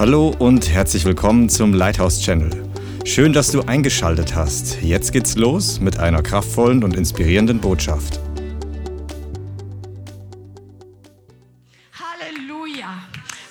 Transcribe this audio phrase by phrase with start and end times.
[0.00, 2.50] Hallo und herzlich willkommen zum Lighthouse Channel.
[3.04, 4.80] Schön, dass du eingeschaltet hast.
[4.80, 8.18] Jetzt geht's los mit einer kraftvollen und inspirierenden Botschaft.
[11.92, 12.94] Halleluja.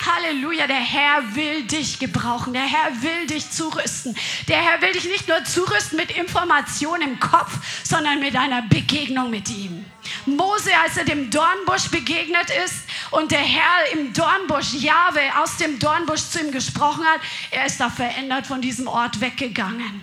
[0.04, 4.16] Halleluja, der Herr will dich gebrauchen, der Herr will dich zurüsten.
[4.48, 9.30] Der Herr will dich nicht nur zurüsten mit Informationen im Kopf, sondern mit einer Begegnung
[9.30, 9.86] mit ihm.
[10.26, 15.80] Mose, als er dem Dornbusch begegnet ist und der Herr im Dornbusch, Jahwe, aus dem
[15.80, 20.02] Dornbusch zu ihm gesprochen hat, er ist da verändert von diesem Ort weggegangen.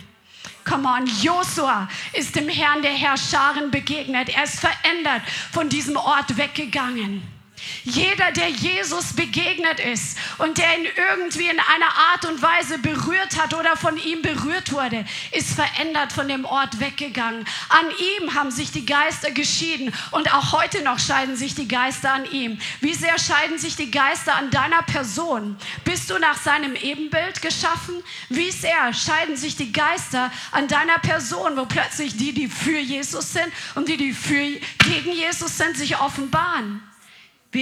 [0.65, 4.31] Come on, Josua ist dem Herrn der Herrscharen begegnet.
[4.31, 5.23] Er ist verändert
[5.53, 7.36] von diesem Ort weggegangen.
[7.85, 13.41] Jeder, der Jesus begegnet ist und der ihn irgendwie in einer Art und Weise berührt
[13.41, 17.47] hat oder von ihm berührt wurde, ist verändert von dem Ort weggegangen.
[17.69, 17.87] An
[18.21, 22.31] ihm haben sich die Geister geschieden und auch heute noch scheiden sich die Geister an
[22.31, 22.59] ihm.
[22.81, 25.57] Wie sehr scheiden sich die Geister an deiner Person?
[25.85, 28.03] Bist du nach seinem Ebenbild geschaffen?
[28.29, 33.33] Wie sehr scheiden sich die Geister an deiner Person, wo plötzlich die, die für Jesus
[33.33, 36.86] sind und die, die für, gegen Jesus sind, sich offenbaren?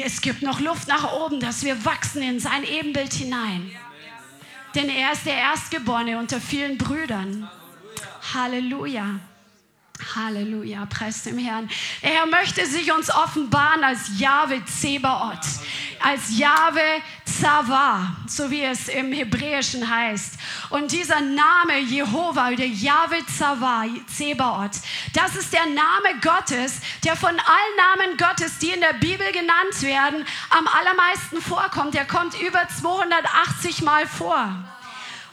[0.03, 3.70] Es gibt noch Luft nach oben, dass wir wachsen in sein Ebenbild hinein.
[4.75, 7.48] Denn er ist der Erstgeborene unter vielen Brüdern.
[8.34, 9.20] Halleluja.
[10.17, 11.70] Halleluja, preist dem Herrn.
[12.03, 15.47] Der Herr möchte sich uns offenbaren als Jahwe Zebaoth,
[16.01, 16.81] als Jahwe
[17.25, 20.34] Zava, so wie es im Hebräischen heißt.
[20.70, 24.81] Und dieser Name Jehova oder Jahwe Zava, Zebaoth,
[25.12, 29.81] das ist der Name Gottes, der von allen Namen Gottes, die in der Bibel genannt
[29.83, 31.95] werden, am allermeisten vorkommt.
[31.95, 34.53] Der kommt über 280 Mal vor.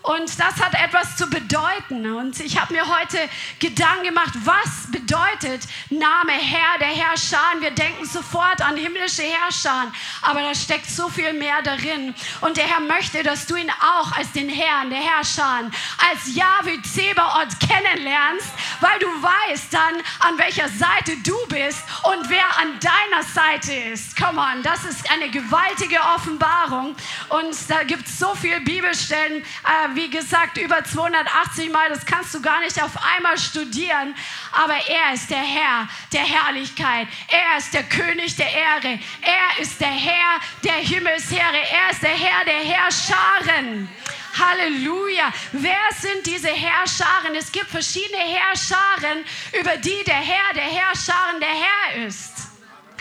[0.03, 2.11] Und das hat etwas zu bedeuten.
[2.13, 3.17] Und ich habe mir heute
[3.59, 7.37] Gedanken gemacht, was bedeutet Name Herr, der Herrscher?
[7.59, 9.91] Wir denken sofort an himmlische Herrscher,
[10.23, 12.15] aber da steckt so viel mehr darin.
[12.41, 15.69] Und der Herr möchte, dass du ihn auch als den Herrn, der Herrscher,
[16.09, 22.45] als Yahweh Zebaoth kennenlernst, weil du weißt dann, an welcher Seite du bist und wer
[22.59, 24.17] an deiner Seite ist.
[24.17, 26.95] Come on, das ist eine gewaltige Offenbarung.
[27.29, 29.41] Und da gibt es so viele Bibelstellen.
[29.41, 34.15] Äh, wie gesagt, über 280 Mal, das kannst du gar nicht auf einmal studieren.
[34.51, 37.07] Aber er ist der Herr der Herrlichkeit.
[37.27, 38.99] Er ist der König der Ehre.
[39.21, 41.57] Er ist der Herr der Himmelsheere.
[41.71, 43.89] Er ist der Herr der Herrscharen.
[44.37, 45.31] Halleluja.
[45.51, 47.35] Wer sind diese Herrscharen?
[47.35, 49.25] Es gibt verschiedene Herrscharen,
[49.59, 52.51] über die der Herr der Herrscharen der Herr ist.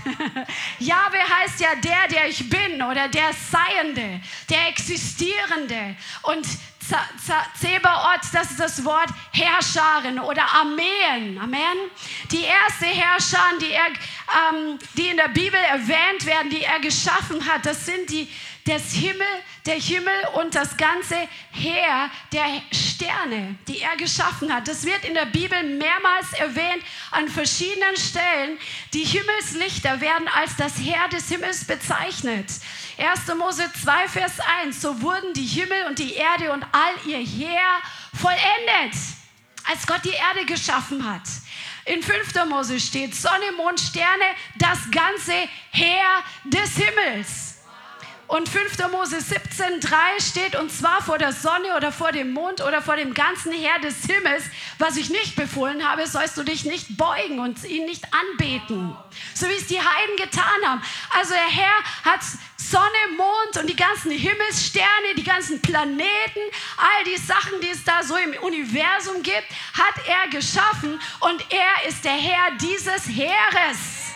[0.78, 5.96] Jahwe heißt ja der, der ich bin oder der Seiende, der Existierende.
[6.22, 6.46] Und
[7.60, 11.38] Zebaoth, das ist das Wort Herrscharen oder Armeen.
[11.38, 11.90] Amen.
[12.30, 17.46] Die erste Herrscher, die, er, ähm, die in der Bibel erwähnt werden, die er geschaffen
[17.46, 18.28] hat, das sind die
[18.66, 19.26] des Himmel,
[19.66, 21.16] der Himmel und das ganze
[21.52, 24.68] Heer der Sterne, die er geschaffen hat.
[24.68, 28.58] Das wird in der Bibel mehrmals erwähnt an verschiedenen Stellen.
[28.92, 32.46] Die Himmelslichter werden als das Heer des Himmels bezeichnet.
[32.98, 33.34] 1.
[33.38, 34.80] Mose 2, Vers 1.
[34.80, 37.80] So wurden die Himmel und die Erde und all ihr Heer
[38.14, 38.98] vollendet,
[39.64, 41.22] als Gott die Erde geschaffen hat.
[41.86, 42.44] In 5.
[42.46, 44.24] Mose steht Sonne, Mond, Sterne,
[44.58, 47.49] das ganze Heer des Himmels.
[48.30, 48.78] Und 5.
[48.92, 53.12] Mose 17,3 steht, und zwar vor der Sonne oder vor dem Mond oder vor dem
[53.12, 54.44] ganzen Heer des Himmels,
[54.78, 58.96] was ich nicht befohlen habe, sollst du dich nicht beugen und ihn nicht anbeten.
[59.34, 60.80] So wie es die Heiden getan haben.
[61.18, 62.20] Also der Herr hat
[62.56, 66.40] Sonne, Mond und die ganzen Himmelssterne, die ganzen Planeten,
[66.76, 71.88] all die Sachen, die es da so im Universum gibt, hat er geschaffen und er
[71.88, 74.12] ist der Herr dieses Heeres.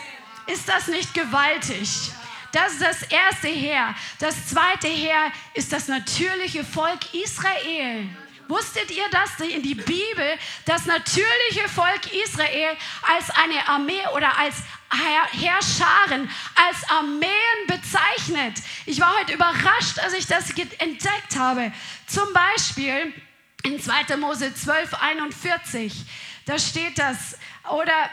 [0.47, 2.13] Ist das nicht gewaltig?
[2.55, 3.97] Das ist das erste Heer.
[4.21, 8.09] Das zweite Heer ist das natürliche Volk Israel.
[8.47, 14.55] Wusstet ihr das in die Bibel, das natürliche Volk Israel als eine Armee oder als
[15.33, 18.63] Herrscharen, als Armeen bezeichnet?
[18.87, 21.73] Ich war heute überrascht, als ich das entdeckt habe.
[22.07, 23.13] Zum Beispiel
[23.65, 24.17] in 2.
[24.19, 25.93] Mose 12, 41,
[26.47, 27.37] da steht das,
[27.69, 28.11] oder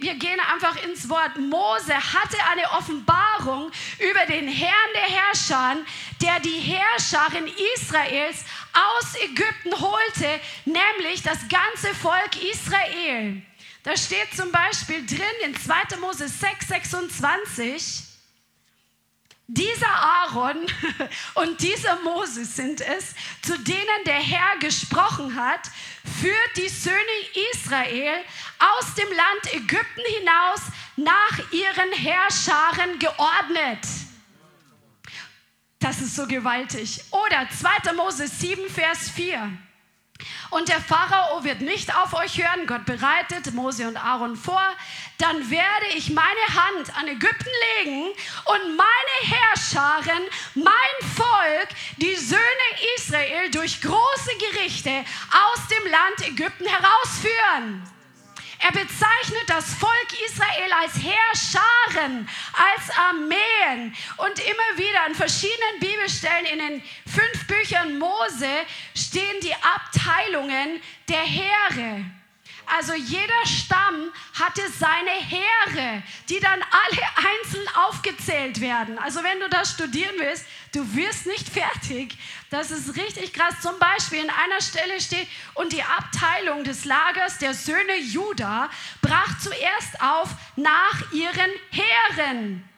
[0.00, 1.36] wir gehen einfach ins Wort.
[1.38, 5.76] Mose hatte eine Offenbarung über den Herrn der Herrscher,
[6.20, 13.42] der die Herrscherin Israels aus Ägypten holte, nämlich das ganze Volk Israel.
[13.82, 15.96] Da steht zum Beispiel drin in 2.
[16.00, 18.02] Mose 6, 26,
[19.48, 20.66] dieser Aaron
[21.34, 25.70] und dieser Moses sind es, zu denen der Herr gesprochen hat,
[26.20, 26.96] führt die Söhne
[27.52, 28.24] Israel
[28.58, 30.60] aus dem Land Ägypten hinaus
[30.96, 33.86] nach ihren Herrscharen geordnet.
[35.78, 37.00] Das ist so gewaltig.
[37.10, 37.92] Oder 2.
[37.92, 39.65] Mose 7, Vers 4.
[40.50, 42.66] Und der Pharao wird nicht auf euch hören.
[42.66, 44.62] Gott bereitet Mose und Aaron vor.
[45.18, 48.04] Dann werde ich meine Hand an Ägypten legen
[48.44, 50.22] und meine Herrscharen,
[50.54, 52.40] mein Volk, die Söhne
[52.96, 57.95] Israel durch große Gerichte aus dem Land Ägypten herausführen.
[58.58, 63.94] Er bezeichnet das Volk Israel als Heerscharen, als Armeen.
[64.16, 68.48] Und immer wieder in verschiedenen Bibelstellen in den fünf Büchern Mose
[68.94, 72.04] stehen die Abteilungen der Heere.
[72.66, 77.02] Also jeder Stamm hatte seine Heere, die dann alle
[77.44, 78.98] einzeln aufgezählt werden.
[78.98, 82.18] Also wenn du das studieren willst, du wirst nicht fertig.
[82.50, 83.60] Das ist richtig krass.
[83.62, 88.68] Zum Beispiel in einer Stelle steht, und die Abteilung des Lagers der Söhne Juda
[89.00, 92.68] brach zuerst auf nach ihren Heeren.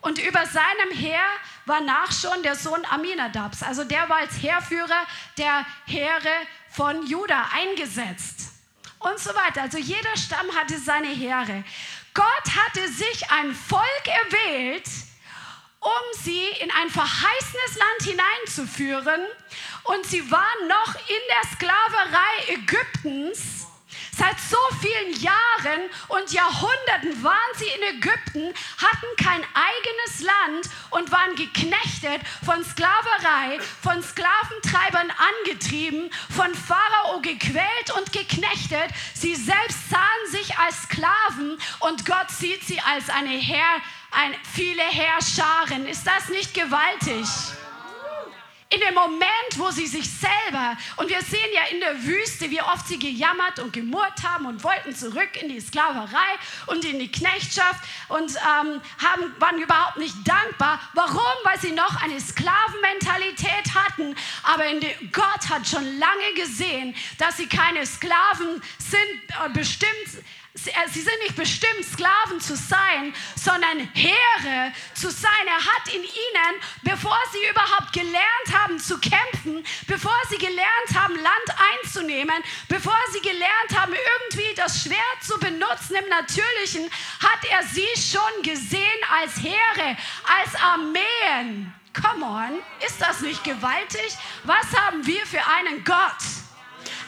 [0.00, 1.24] Und über seinem Heer
[1.66, 3.62] war Nachschon der Sohn Aminadabs.
[3.62, 5.06] Also der war als Heerführer
[5.36, 6.32] der Heere
[6.70, 8.51] von Juda eingesetzt
[9.02, 9.62] und so weiter.
[9.62, 11.64] Also jeder Stamm hatte seine Heere.
[12.14, 14.86] Gott hatte sich ein Volk erwählt,
[15.80, 19.20] um sie in ein verheißenes Land hineinzuführen.
[19.84, 23.61] Und sie waren noch in der Sklaverei Ägyptens
[24.22, 31.10] Seit so vielen Jahren und Jahrhunderten waren sie in Ägypten, hatten kein eigenes Land und
[31.10, 35.10] waren geknechtet, von Sklaverei, von Sklaventreibern
[35.40, 38.94] angetrieben, von Pharao gequält und geknechtet.
[39.12, 43.80] Sie selbst sahen sich als Sklaven und Gott sieht sie als eine Herr,
[44.12, 45.88] ein, viele Herrscharen.
[45.88, 47.26] Ist das nicht gewaltig?
[48.72, 52.62] In dem Moment, wo sie sich selber, und wir sehen ja in der Wüste, wie
[52.62, 57.10] oft sie gejammert und gemurrt haben und wollten zurück in die Sklaverei und in die
[57.10, 60.80] Knechtschaft und ähm, haben, waren überhaupt nicht dankbar.
[60.94, 61.20] Warum?
[61.44, 64.14] Weil sie noch eine Sklavenmentalität hatten.
[64.42, 69.92] Aber die, Gott hat schon lange gesehen, dass sie keine Sklaven sind, äh, bestimmt
[70.54, 75.46] sie sind nicht bestimmt, Sklaven zu sein, sondern Heere zu sein.
[75.46, 81.14] Er hat in ihnen, bevor sie überhaupt gelernt haben zu kämpfen, bevor sie gelernt haben,
[81.14, 86.90] Land einzunehmen, bevor sie gelernt haben, irgendwie das Schwert zu benutzen im Natürlichen,
[87.20, 89.96] hat er sie schon gesehen als Heere,
[90.38, 91.72] als Armeen.
[91.94, 94.16] Come on, ist das nicht gewaltig?
[94.44, 96.51] Was haben wir für einen Gott?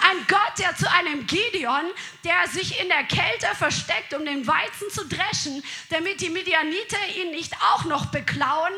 [0.06, 1.90] Ein Gott, der zu einem Gideon,
[2.24, 7.30] der sich in der Kälte versteckt, um den Weizen zu dreschen, damit die Midianiter ihn
[7.30, 8.72] nicht auch noch beklauen.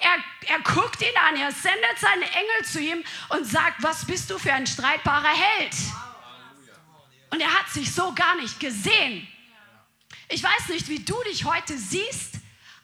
[0.00, 4.30] Er, er guckt ihn an, er sendet seinen Engel zu ihm und sagt, was bist
[4.30, 5.74] du für ein streitbarer Held?
[7.28, 9.28] Und er hat sich so gar nicht gesehen.
[10.30, 12.39] Ich weiß nicht, wie du dich heute siehst,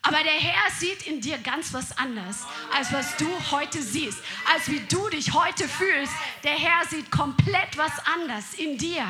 [0.07, 4.19] aber der Herr sieht in dir ganz was anderes, als was du heute siehst,
[4.53, 6.13] als wie du dich heute fühlst.
[6.45, 9.05] Der Herr sieht komplett was anderes in dir.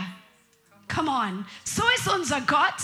[0.88, 1.46] Come on.
[1.64, 2.80] So ist unser Gott.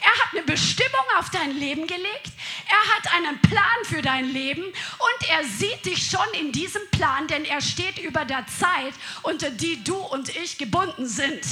[0.00, 2.30] Er hat eine Bestimmung auf dein Leben gelegt.
[2.68, 7.26] Er hat einen Plan für dein Leben und er sieht dich schon in diesem Plan,
[7.26, 11.42] denn er steht über der Zeit, unter die du und ich gebunden sind.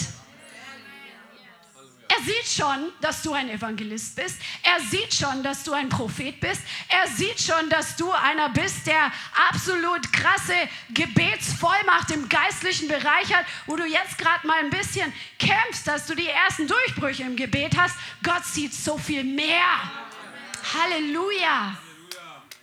[2.16, 4.40] Er sieht schon, dass du ein Evangelist bist.
[4.62, 6.60] Er sieht schon, dass du ein Prophet bist.
[6.88, 9.10] Er sieht schon, dass du einer bist, der
[9.48, 10.54] absolut krasse
[10.90, 16.14] Gebetsvollmacht im geistlichen Bereich hat, wo du jetzt gerade mal ein bisschen kämpfst, dass du
[16.14, 17.96] die ersten Durchbrüche im Gebet hast.
[18.22, 19.64] Gott sieht so viel mehr.
[20.74, 21.76] Halleluja.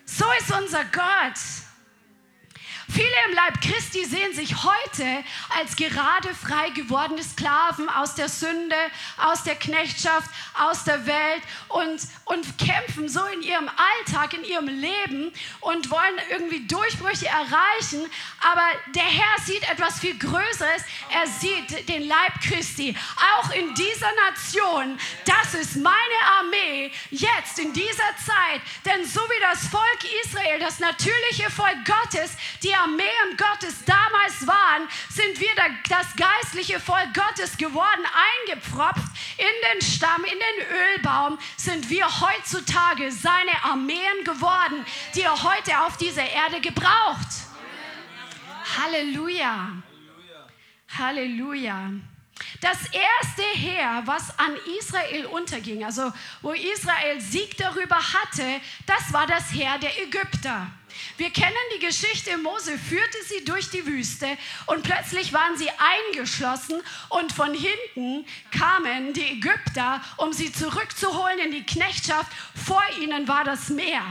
[0.06, 1.38] So ist unser Gott.
[2.94, 5.24] Viele im Leib Christi sehen sich heute
[5.58, 8.76] als gerade frei gewordene Sklaven aus der Sünde,
[9.18, 10.30] aus der Knechtschaft,
[10.60, 15.32] aus der Welt und, und kämpfen so in ihrem Alltag, in ihrem Leben
[15.62, 18.10] und wollen irgendwie Durchbrüche erreichen.
[18.42, 20.84] Aber der Herr sieht etwas viel Größeres.
[21.14, 22.94] Er sieht den Leib Christi.
[23.38, 25.96] Auch in dieser Nation, das ist meine
[26.40, 28.62] Armee jetzt in dieser Zeit.
[28.84, 32.32] Denn so wie das Volk Israel, das natürliche Volk Gottes,
[32.62, 35.50] die Armeen Gottes damals waren, sind wir
[35.88, 38.04] das geistliche Volk Gottes geworden,
[38.48, 44.86] eingepfropft in den Stamm, in den Ölbaum, sind wir heutzutage seine Armeen geworden,
[45.16, 47.28] die er heute auf dieser Erde gebraucht.
[48.78, 49.74] Halleluja.
[50.98, 51.92] Halleluja.
[52.60, 56.12] Das erste Heer, was an Israel unterging, also
[56.42, 60.68] wo Israel Sieg darüber hatte, das war das Heer der Ägypter.
[61.18, 66.82] Wir kennen die Geschichte, Mose führte sie durch die Wüste und plötzlich waren sie eingeschlossen
[67.10, 72.32] und von hinten kamen die Ägypter, um sie zurückzuholen in die Knechtschaft.
[72.66, 74.04] Vor ihnen war das Meer.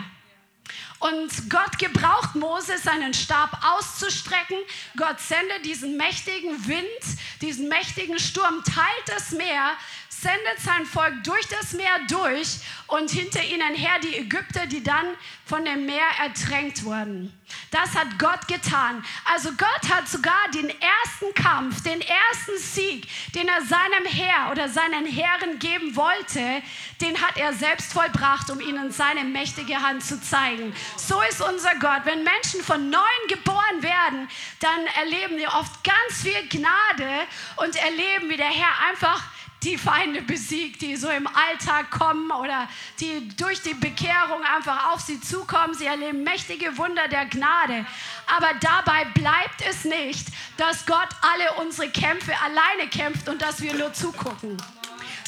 [1.00, 4.58] Und Gott gebraucht Mose, seinen Stab auszustrecken.
[4.98, 9.72] Gott sendet diesen mächtigen Wind, diesen mächtigen Sturm, teilt das Meer,
[10.20, 12.58] sendet sein Volk durch das Meer durch
[12.88, 15.06] und hinter ihnen her die Ägypter, die dann
[15.46, 17.32] von dem Meer ertränkt wurden.
[17.70, 19.04] Das hat Gott getan.
[19.24, 24.68] Also Gott hat sogar den ersten Kampf, den ersten Sieg, den er seinem Heer oder
[24.68, 26.62] seinen Heeren geben wollte,
[27.00, 30.74] den hat er selbst vollbracht, um ihnen seine mächtige Hand zu zeigen.
[30.96, 32.02] So ist unser Gott.
[32.04, 34.28] Wenn Menschen von neuem geboren werden,
[34.60, 39.22] dann erleben sie oft ganz viel Gnade und erleben, wie der Herr einfach
[39.62, 45.00] die Feinde besiegt, die so im Alltag kommen oder die durch die Bekehrung einfach auf
[45.00, 45.74] sie zukommen.
[45.74, 47.84] Sie erleben mächtige Wunder der Gnade.
[48.26, 53.74] Aber dabei bleibt es nicht, dass Gott alle unsere Kämpfe alleine kämpft und dass wir
[53.74, 54.56] nur zugucken.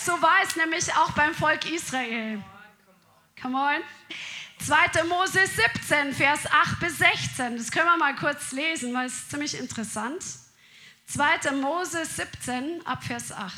[0.03, 2.43] So war es nämlich auch beim Volk Israel.
[3.41, 3.83] Come on.
[4.65, 5.05] 2.
[5.05, 7.57] Mose 17, Vers 8 bis 16.
[7.57, 10.23] Das können wir mal kurz lesen, weil es ist ziemlich interessant.
[11.09, 11.51] 2.
[11.53, 13.53] Mose 17, ab Vers 8.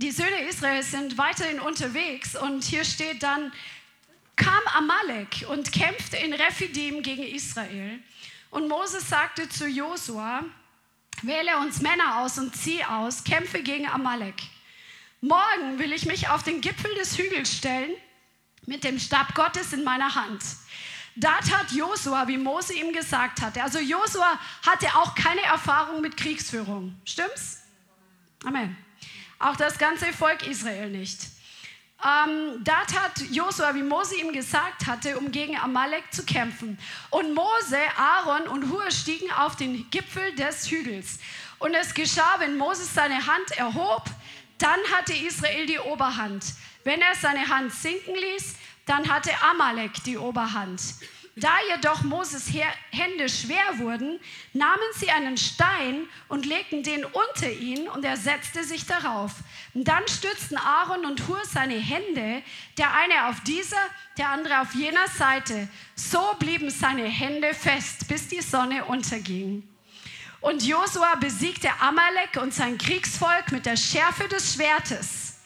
[0.00, 3.52] die Söhne Israels sind weiterhin unterwegs und hier steht dann,
[4.34, 8.00] kam Amalek und kämpfte in Rephidim gegen Israel.
[8.50, 10.42] Und Moses sagte zu Josua,
[11.20, 14.36] wähle uns Männer aus und zieh aus, kämpfe gegen Amalek.
[15.20, 17.90] Morgen will ich mich auf den Gipfel des Hügels stellen
[18.64, 20.42] mit dem Stab Gottes in meiner Hand.
[21.14, 23.62] Da tat Josua, wie Mose ihm gesagt hatte.
[23.62, 26.98] Also Josua hatte auch keine Erfahrung mit Kriegsführung.
[27.04, 27.58] Stimmt's?
[28.46, 28.78] Amen.
[29.40, 31.22] Auch das ganze Volk Israel nicht.
[32.02, 36.78] Ähm, da tat Josua, wie Mose ihm gesagt hatte, um gegen Amalek zu kämpfen.
[37.08, 41.18] Und Mose, Aaron und Hur stiegen auf den Gipfel des Hügels.
[41.58, 44.04] Und es geschah, wenn Moses seine Hand erhob,
[44.58, 46.44] dann hatte Israel die Oberhand.
[46.84, 48.56] Wenn er seine Hand sinken ließ,
[48.86, 50.80] dann hatte Amalek die Oberhand.
[51.40, 52.50] Da jedoch Moses
[52.90, 54.20] Hände schwer wurden,
[54.52, 59.32] nahmen sie einen Stein und legten den unter ihn und er setzte sich darauf.
[59.72, 62.42] Und dann stützten Aaron und Hur seine Hände,
[62.76, 63.80] der eine auf dieser,
[64.18, 65.68] der andere auf jener Seite.
[65.94, 69.66] So blieben seine Hände fest, bis die Sonne unterging.
[70.42, 75.40] Und Josua besiegte Amalek und sein Kriegsvolk mit der Schärfe des Schwertes.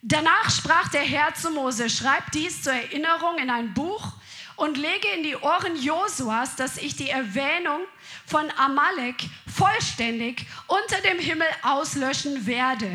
[0.00, 4.15] Danach sprach der Herr zu Mose, schreib dies zur Erinnerung in ein Buch
[4.56, 7.80] und lege in die Ohren Josuas, dass ich die Erwähnung
[8.26, 9.16] von Amalek
[9.54, 12.90] vollständig unter dem Himmel auslöschen werde.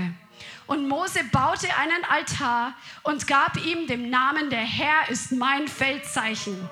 [0.67, 6.69] Und Mose baute einen Altar und gab ihm den Namen, der Herr ist mein Feldzeichen.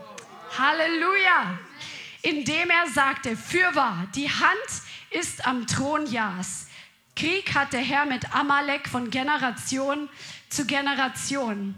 [0.57, 1.59] Halleluja!
[2.21, 6.67] Indem er sagte, fürwahr, die Hand ist am Thron Jas.
[7.15, 10.09] Krieg hat der Herr mit Amalek von Generation
[10.49, 11.75] zu Generation.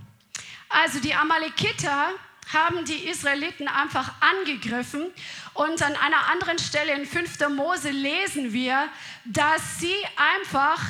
[0.70, 2.12] Also die Amalekiter
[2.54, 5.12] haben die Israeliten einfach angegriffen.
[5.54, 7.50] Und an einer anderen Stelle in 5.
[7.50, 8.90] Mose lesen wir,
[9.26, 10.82] dass sie einfach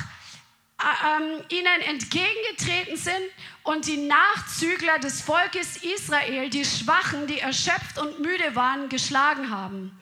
[0.82, 3.22] äh, ähm, ihnen entgegengetreten sind
[3.62, 9.98] und die Nachzügler des Volkes Israel, die Schwachen, die erschöpft und müde waren, geschlagen haben.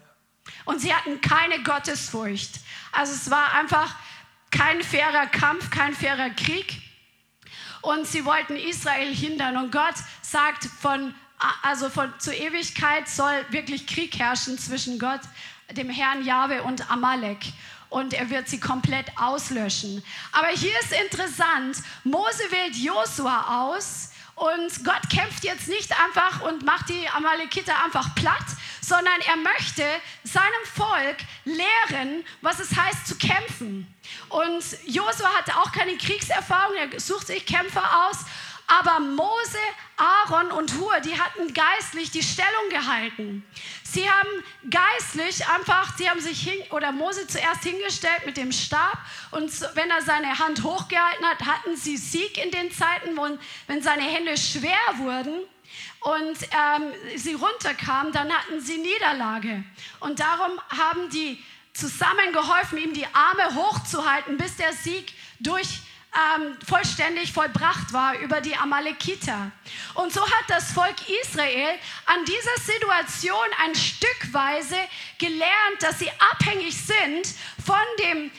[0.65, 2.61] Und sie hatten keine Gottesfurcht.
[2.93, 3.95] Also es war einfach
[4.51, 6.81] kein fairer Kampf, kein fairer Krieg.
[7.83, 9.57] Und sie wollten Israel hindern.
[9.57, 11.15] Und Gott sagt von
[11.63, 15.21] also von, zur Ewigkeit soll wirklich Krieg herrschen zwischen Gott,
[15.73, 17.39] dem Herrn Jahwe und Amalek.
[17.89, 20.05] Und er wird sie komplett auslöschen.
[20.33, 26.65] Aber hier ist interessant, Mose wählt Josua aus und Gott kämpft jetzt nicht einfach und
[26.65, 28.47] macht die Amalekiter einfach platt,
[28.81, 29.85] sondern er möchte
[30.25, 33.93] seinem Volk lehren, was es heißt zu kämpfen.
[34.31, 38.25] Und Josua hatte auch keine Kriegserfahrung, er sucht sich Kämpfer aus
[38.71, 39.59] aber Mose,
[39.97, 43.45] Aaron und Hur, die hatten geistlich die Stellung gehalten.
[43.83, 44.29] Sie haben
[44.71, 48.97] geistlich einfach, sie haben sich hin, oder Mose zuerst hingestellt mit dem Stab
[49.33, 53.27] und wenn er seine Hand hochgehalten hat, hatten sie Sieg in den Zeiten, wo,
[53.67, 55.41] wenn seine Hände schwer wurden
[56.01, 59.65] und ähm, sie runterkamen, dann hatten sie Niederlage.
[59.99, 65.81] Und darum haben die zusammen geholfen, ihm die Arme hochzuhalten, bis der Sieg durch
[66.13, 69.53] ähm, vollständig vollbracht war über die Amalekiter.
[69.95, 74.77] Und so hat das Volk Israel an dieser Situation ein Stückweise
[75.19, 78.31] gelernt, dass sie abhängig sind von dem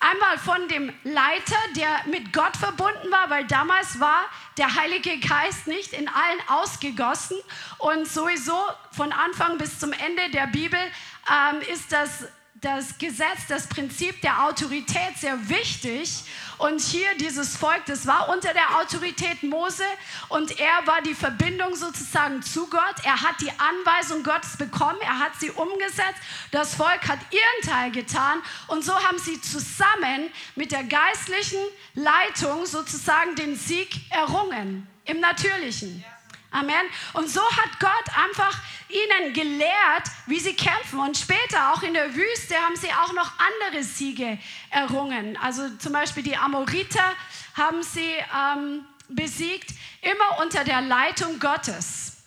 [0.00, 5.66] Einmal von dem Leiter, der mit Gott verbunden war, weil damals war der Heilige Geist
[5.66, 7.36] nicht in allen ausgegossen.
[7.78, 8.56] Und sowieso
[8.92, 12.28] von Anfang bis zum Ende der Bibel ähm, ist das
[12.60, 16.24] das Gesetz, das Prinzip der Autorität sehr wichtig.
[16.58, 19.84] Und hier dieses Volk, das war unter der Autorität Mose
[20.28, 22.96] und er war die Verbindung sozusagen zu Gott.
[23.04, 26.20] Er hat die Anweisung Gottes bekommen, er hat sie umgesetzt.
[26.50, 31.60] Das Volk hat ihren Teil getan und so haben sie zusammen mit der geistlichen
[31.94, 36.04] Leitung sozusagen den Sieg errungen im Natürlichen.
[36.50, 36.86] Amen.
[37.12, 40.98] Und so hat Gott einfach ihnen gelehrt, wie sie kämpfen.
[40.98, 44.38] Und später, auch in der Wüste, haben sie auch noch andere Siege
[44.70, 45.36] errungen.
[45.42, 47.12] Also zum Beispiel die Amoriter
[47.54, 52.18] haben sie ähm, besiegt, immer unter der Leitung Gottes.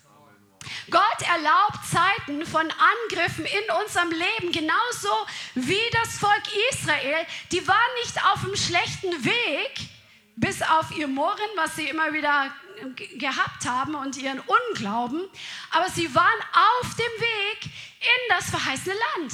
[0.89, 5.09] Gott erlaubt Zeiten von Angriffen in unserem Leben, genauso
[5.55, 7.25] wie das Volk Israel.
[7.51, 9.89] Die waren nicht auf dem schlechten Weg,
[10.35, 12.51] bis auf ihr Murren, was sie immer wieder
[13.17, 15.27] gehabt haben und ihren Unglauben,
[15.71, 19.33] aber sie waren auf dem Weg in das verheißene Land.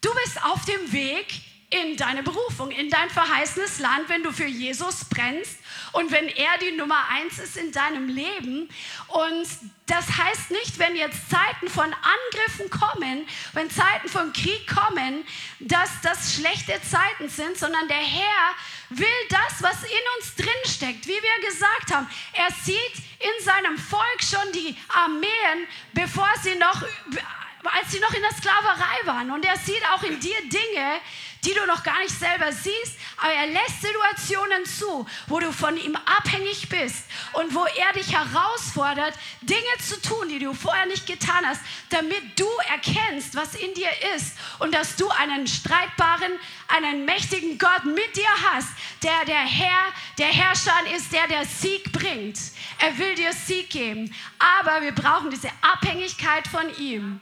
[0.00, 4.46] Du bist auf dem Weg in deine Berufung, in dein verheißenes Land, wenn du für
[4.46, 5.56] Jesus brennst
[5.92, 8.68] und wenn er die Nummer eins ist in deinem Leben.
[9.06, 9.46] Und
[9.86, 15.24] das heißt nicht, wenn jetzt Zeiten von Angriffen kommen, wenn Zeiten von Krieg kommen,
[15.60, 18.54] dass das schlechte Zeiten sind, sondern der Herr
[18.90, 22.08] will das, was in uns drin steckt, wie wir gesagt haben.
[22.32, 28.22] Er sieht in seinem Volk schon die Armeen, bevor sie noch, als sie noch in
[28.22, 29.30] der Sklaverei waren.
[29.30, 31.00] Und er sieht auch in dir Dinge,
[31.44, 35.76] die du noch gar nicht selber siehst, aber er lässt Situationen zu, wo du von
[35.76, 41.06] ihm abhängig bist und wo er dich herausfordert, Dinge zu tun, die du vorher nicht
[41.06, 46.32] getan hast, damit du erkennst, was in dir ist und dass du einen streitbaren,
[46.68, 48.68] einen mächtigen Gott mit dir hast,
[49.02, 52.38] der der Herr, der Herrscher ist, der der Sieg bringt.
[52.78, 57.20] Er will dir Sieg geben, aber wir brauchen diese Abhängigkeit von ihm.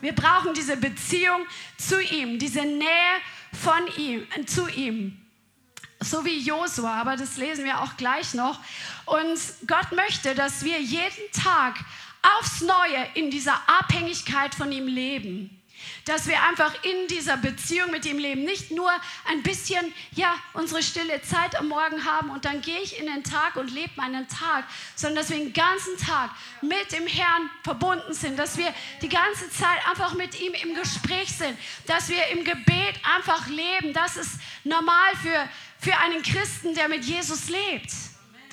[0.00, 1.46] Wir brauchen diese Beziehung
[1.78, 3.20] zu ihm, diese Nähe
[3.62, 5.20] von ihm, zu ihm.
[6.00, 8.60] So wie Josua, aber das lesen wir auch gleich noch.
[9.06, 11.76] Und Gott möchte, dass wir jeden Tag
[12.38, 15.62] aufs Neue in dieser Abhängigkeit von ihm leben
[16.06, 18.44] dass wir einfach in dieser Beziehung mit ihm leben.
[18.44, 18.90] Nicht nur
[19.28, 23.24] ein bisschen, ja, unsere stille Zeit am Morgen haben und dann gehe ich in den
[23.24, 24.64] Tag und lebe meinen Tag,
[24.94, 26.30] sondern dass wir den ganzen Tag
[26.62, 31.28] mit dem Herrn verbunden sind, dass wir die ganze Zeit einfach mit ihm im Gespräch
[31.28, 33.92] sind, dass wir im Gebet einfach leben.
[33.92, 35.48] Das ist normal für,
[35.80, 37.90] für einen Christen, der mit Jesus lebt.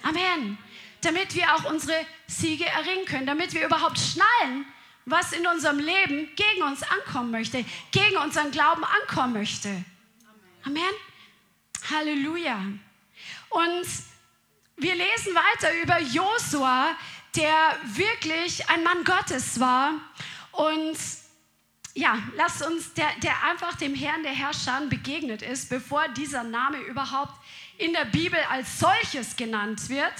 [0.01, 0.57] Amen.
[1.01, 4.65] Damit wir auch unsere Siege erringen können, damit wir überhaupt schnallen,
[5.05, 9.83] was in unserem Leben gegen uns ankommen möchte, gegen unseren Glauben ankommen möchte.
[10.65, 10.83] Amen.
[11.89, 12.57] Halleluja.
[13.49, 13.85] Und
[14.77, 16.95] wir lesen weiter über Josua,
[17.35, 19.93] der wirklich ein Mann Gottes war.
[20.51, 20.97] Und
[21.95, 26.77] ja, lasst uns, der, der einfach dem Herrn der Herrscher begegnet ist, bevor dieser Name
[26.79, 27.33] überhaupt
[27.77, 30.13] in der Bibel als solches genannt wird.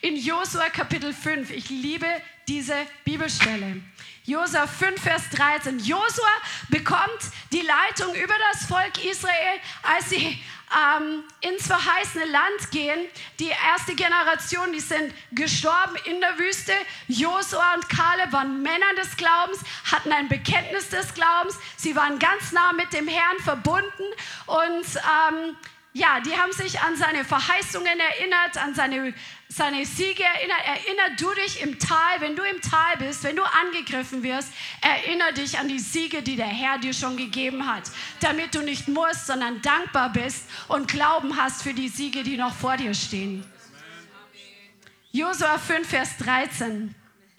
[0.00, 1.50] In Josua Kapitel 5.
[1.50, 2.06] Ich liebe
[2.48, 2.74] diese
[3.04, 3.80] Bibelstelle.
[4.24, 5.78] Josua 5, Vers 13.
[5.78, 6.28] Josua
[6.68, 7.20] bekommt
[7.52, 10.38] die Leitung über das Volk Israel, als sie
[10.70, 13.06] ähm, ins verheißene Land gehen.
[13.38, 16.72] Die erste Generation, die sind gestorben in der Wüste.
[17.08, 21.58] Josua und Kaleb waren Männer des Glaubens, hatten ein Bekenntnis des Glaubens.
[21.76, 24.04] Sie waren ganz nah mit dem Herrn verbunden
[24.46, 25.56] und ähm,
[25.92, 29.12] ja, die haben sich an seine Verheißungen erinnert, an seine,
[29.50, 30.64] seine Siege erinnert.
[30.64, 35.34] Erinner du dich im Tal, wenn du im Tal bist, wenn du angegriffen wirst, erinnere
[35.34, 39.26] dich an die Siege, die der Herr dir schon gegeben hat, damit du nicht musst,
[39.26, 43.44] sondern dankbar bist und Glauben hast für die Siege, die noch vor dir stehen.
[45.12, 46.94] Josua 5, Vers 13.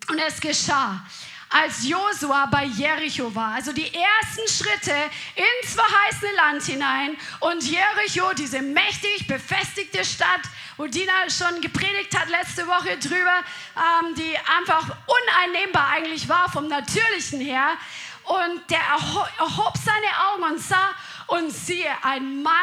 [0.09, 1.05] Und es geschah,
[1.51, 3.55] als Josua bei Jericho war.
[3.55, 4.95] Also die ersten Schritte
[5.35, 7.17] ins verheißene Land hinein.
[7.41, 10.41] Und Jericho, diese mächtig befestigte Stadt,
[10.77, 13.43] wo Dina schon gepredigt hat letzte Woche drüber,
[13.75, 17.77] ähm, die einfach uneinnehmbar eigentlich war vom Natürlichen her.
[18.23, 20.95] Und der erhob seine Augen und sah,
[21.27, 22.53] und siehe, ein Mann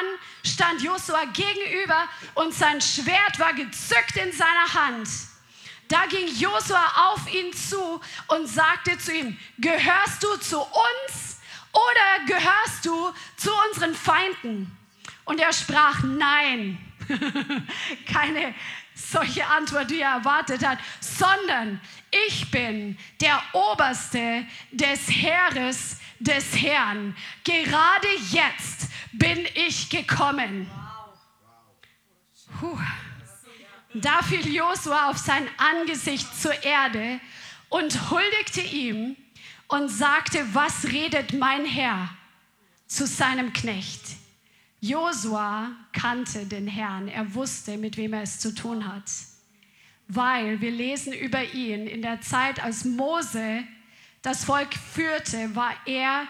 [0.45, 5.09] stand Josua gegenüber und sein Schwert war gezückt in seiner Hand.
[5.89, 11.41] Da ging Josua auf ihn zu und sagte zu ihm, gehörst du zu uns
[11.73, 14.77] oder gehörst du zu unseren Feinden?
[15.25, 16.79] Und er sprach, nein.
[18.13, 18.55] Keine
[18.95, 21.81] solche Antwort, die er erwartet hat, sondern
[22.27, 27.17] ich bin der Oberste des Heeres des Herrn.
[27.45, 30.71] Gerade jetzt bin ich gekommen.
[32.59, 32.79] Puh.
[34.01, 37.21] Da fiel Josua auf sein Angesicht zur Erde
[37.69, 39.17] und huldigte ihm
[39.69, 42.09] und sagte, was redet mein Herr?
[42.89, 44.01] zu seinem Knecht.
[44.81, 49.11] Josua kannte den Herrn, er wusste, mit wem er es zu tun hat,
[50.09, 53.63] weil wir lesen über ihn, in der Zeit, als Mose
[54.23, 56.27] das Volk führte, war er,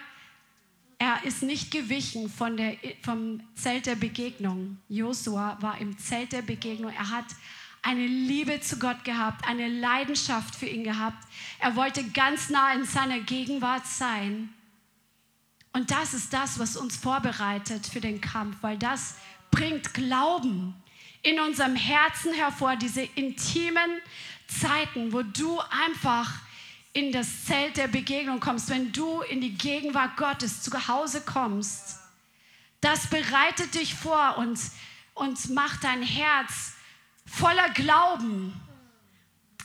[0.99, 4.79] er ist nicht gewichen von der, vom Zelt der Begegnung.
[4.89, 7.27] Josua war im Zelt der Begegnung, er hat
[7.83, 11.23] eine Liebe zu Gott gehabt, eine Leidenschaft für ihn gehabt.
[11.59, 14.53] Er wollte ganz nah in seiner Gegenwart sein.
[15.73, 19.17] Und das ist das, was uns vorbereitet für den Kampf, weil das
[19.51, 20.75] bringt Glauben
[21.23, 23.91] in unserem Herzen hervor, diese intimen
[24.47, 26.33] Zeiten, wo du einfach
[26.93, 31.99] in das Zelt der Begegnung kommst, wenn du in die Gegenwart Gottes zu Hause kommst.
[32.81, 34.59] Das bereitet dich vor und,
[35.15, 36.75] und macht dein Herz
[37.31, 38.59] voller Glauben,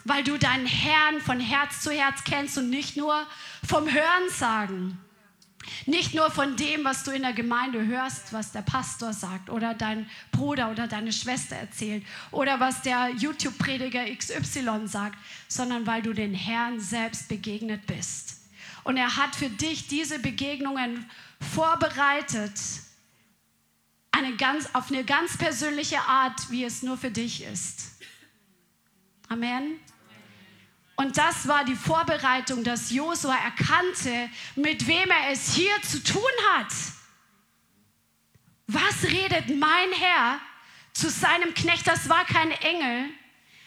[0.05, 3.25] weil du deinen Herrn von Herz zu Herz kennst und nicht nur
[3.67, 4.99] vom Hören sagen.
[5.85, 9.73] Nicht nur von dem, was du in der Gemeinde hörst, was der Pastor sagt oder
[9.73, 16.11] dein Bruder oder deine Schwester erzählt oder was der YouTube-Prediger XY sagt, sondern weil du
[16.11, 18.41] den Herrn selbst begegnet bist.
[18.83, 22.59] Und er hat für dich diese Begegnungen vorbereitet
[24.13, 27.93] eine ganz, auf eine ganz persönliche Art, wie es nur für dich ist.
[29.27, 29.79] Amen.
[30.95, 36.21] Und das war die Vorbereitung, dass Josua erkannte, mit wem er es hier zu tun
[36.53, 36.71] hat.
[38.67, 40.39] Was redet mein Herr
[40.93, 41.87] zu seinem Knecht?
[41.87, 43.09] Das war kein Engel,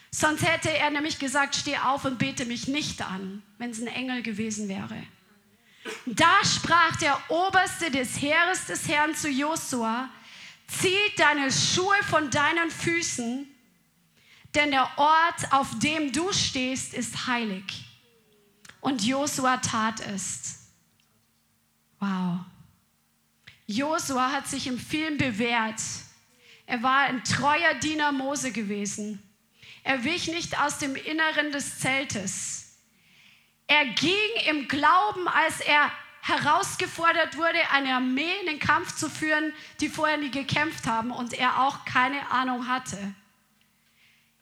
[0.09, 3.87] sonst hätte er nämlich gesagt, steh auf und bete mich nicht an, wenn es ein
[3.87, 5.03] Engel gewesen wäre.
[6.05, 10.09] Da sprach der Oberste des Heeres des Herrn zu Josua,
[10.67, 13.47] zieh deine Schuhe von deinen Füßen,
[14.55, 17.85] denn der Ort, auf dem du stehst, ist heilig.
[18.81, 20.71] Und Josua tat es.
[21.99, 22.39] Wow.
[23.65, 25.81] Josua hat sich im Film bewährt.
[26.65, 29.21] Er war ein treuer Diener Mose gewesen.
[29.83, 32.77] Er wich nicht aus dem Inneren des Zeltes.
[33.67, 34.17] Er ging
[34.49, 35.91] im Glauben, als er
[36.27, 41.33] herausgefordert wurde, eine Armee in den Kampf zu führen, die vorher nie gekämpft haben und
[41.33, 42.97] er auch keine Ahnung hatte.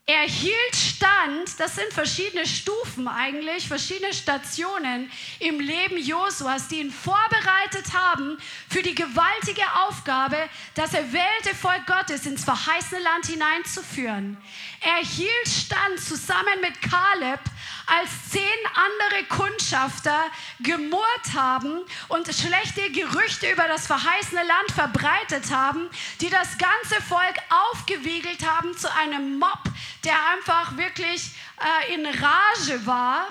[0.08, 6.92] Er hielt stand, das sind verschiedene Stufen eigentlich, verschiedene Stationen im Leben Josuas, die ihn
[6.92, 8.38] vorbereitet haben
[8.70, 10.38] für die gewaltige Aufgabe,
[10.76, 14.38] das erwählte Volk Gottes ins verheißene Land hineinzuführen.
[14.82, 17.40] Er hielt stand zusammen mit Kaleb,
[17.88, 20.26] als zehn andere Kundschafter
[20.60, 25.90] gemurrt haben und schlechte Gerüchte über das verheißene Land verbreitet haben,
[26.22, 27.36] die das ganze Volk
[27.72, 29.60] aufgewiegelt haben zu einem Mob,
[30.06, 33.28] der einfach wirklich äh, in Rage war,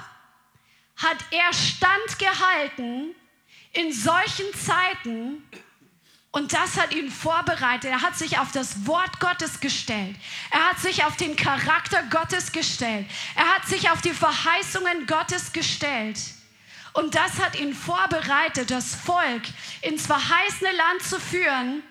[0.96, 3.14] hat er standgehalten
[3.72, 5.42] in solchen Zeiten
[6.34, 7.92] und das hat ihn vorbereitet.
[7.92, 10.16] Er hat sich auf das Wort Gottes gestellt.
[10.50, 13.06] Er hat sich auf den Charakter Gottes gestellt.
[13.36, 16.18] Er hat sich auf die Verheißungen Gottes gestellt.
[16.92, 19.42] Und das hat ihn vorbereitet, das Volk
[19.82, 21.84] ins verheißene Land zu führen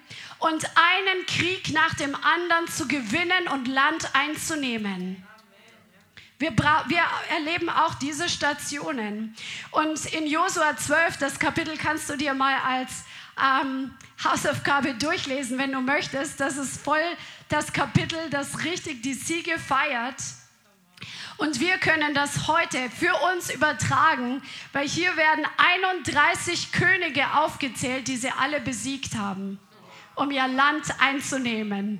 [0.44, 5.26] und einen Krieg nach dem anderen zu gewinnen und Land einzunehmen.
[6.38, 9.34] Wir, wir, erleben auch diese Stationen.
[9.72, 13.06] Und in Josua 12, das Kapitel kannst du dir mal als
[13.42, 16.42] ähm, Hausaufgabe durchlesen, wenn du möchtest.
[16.42, 17.06] Das ist voll
[17.48, 20.22] das Kapitel, das richtig die Siege feiert.
[21.38, 24.42] Und wir können das heute für uns übertragen,
[24.74, 29.58] weil hier werden 31 Könige aufgezählt, die sie alle besiegt haben,
[30.16, 32.00] um ihr Land einzunehmen.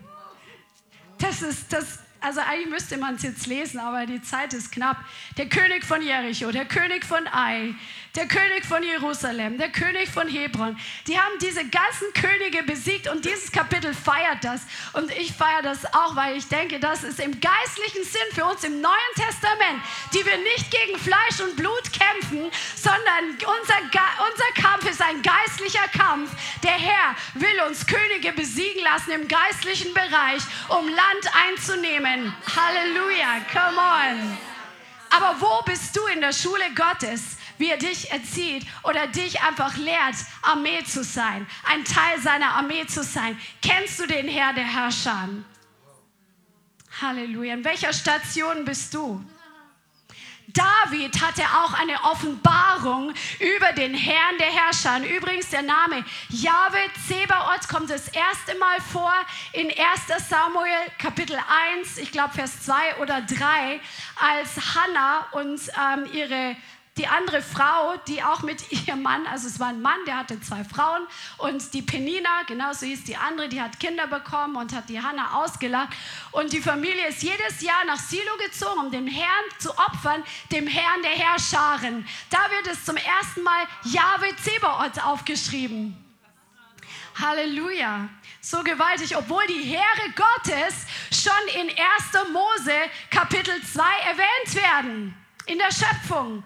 [1.18, 4.98] Das ist das also eigentlich müsste man es jetzt lesen, aber die Zeit ist knapp.
[5.38, 7.76] Der König von Jericho, der König von Ai,
[8.16, 10.78] der König von Jerusalem, der König von Hebron.
[11.08, 14.62] Die haben diese ganzen Könige besiegt und dieses Kapitel feiert das.
[14.94, 18.64] Und ich feiere das auch, weil ich denke, das ist im geistlichen Sinn für uns
[18.64, 19.82] im Neuen Testament,
[20.14, 25.88] die wir nicht gegen Fleisch und Blut kämpfen, sondern unser, unser Kampf ist ein geistlicher
[25.98, 26.32] Kampf.
[26.64, 32.13] Der Herr will uns Könige besiegen lassen im geistlichen Bereich, um Land einzunehmen.
[32.22, 34.38] Halleluja, come on.
[35.10, 37.38] Aber wo bist du in der Schule Gottes?
[37.58, 42.86] wie er dich erzieht oder dich einfach lehrt, Armee zu sein, ein Teil seiner Armee
[42.88, 43.40] zu sein.
[43.62, 45.30] Kennst du den Herr der Herrscher?
[47.02, 47.54] Halleluja.
[47.54, 49.24] In welcher Station bist du?
[50.54, 55.00] David hatte auch eine Offenbarung über den Herrn der Herrscher.
[55.08, 59.12] Übrigens, der Name Jahwe Zebaoth kommt das erste Mal vor
[59.54, 61.36] in 1 Samuel Kapitel
[61.80, 63.80] 1, ich glaube Vers 2 oder 3,
[64.16, 66.56] als Hannah und ähm, ihre
[66.98, 70.40] die andere Frau, die auch mit ihrem Mann, also es war ein Mann, der hatte
[70.42, 71.08] zwei Frauen
[71.40, 75.44] und die Penina, genauso hieß die andere, die hat Kinder bekommen und hat die Hanna
[75.44, 75.90] ausgelacht.
[76.32, 80.68] Und die Familie ist jedes Jahr nach Silo gezogen, um dem Herrn zu opfern, dem
[80.68, 82.08] Herrn der Herrscharen.
[82.30, 85.98] Da wird es zum ersten Mal Yahweh Zebaoth aufgeschrieben.
[87.20, 88.10] Halleluja.
[88.42, 91.78] So gewaltig, obwohl die Heere Gottes schon in 1.
[92.32, 92.74] Mose
[93.10, 95.16] Kapitel 2 erwähnt werden.
[95.46, 96.44] In der Schöpfung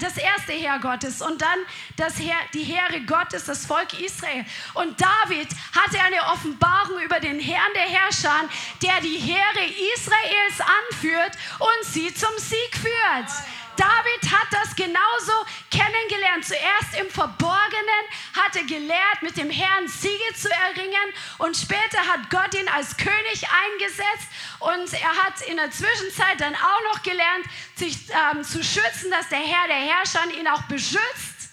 [0.00, 1.58] das erste Heer Gottes und dann
[1.96, 4.44] das Heer, die Heere Gottes, das Volk Israel.
[4.74, 8.48] Und David hatte eine Offenbarung über den Herrn der Herrscher,
[8.82, 13.30] der die Heere Israels anführt und sie zum Sieg führt.
[13.80, 15.32] David hat das genauso
[15.70, 16.44] kennengelernt.
[16.44, 18.04] Zuerst im Verborgenen
[18.36, 22.94] hat er gelehrt, mit dem Herrn Siege zu erringen und später hat Gott ihn als
[22.98, 28.62] König eingesetzt und er hat in der Zwischenzeit dann auch noch gelernt, sich ähm, zu
[28.62, 31.48] schützen, dass der Herr der Herrscher ihn auch beschützt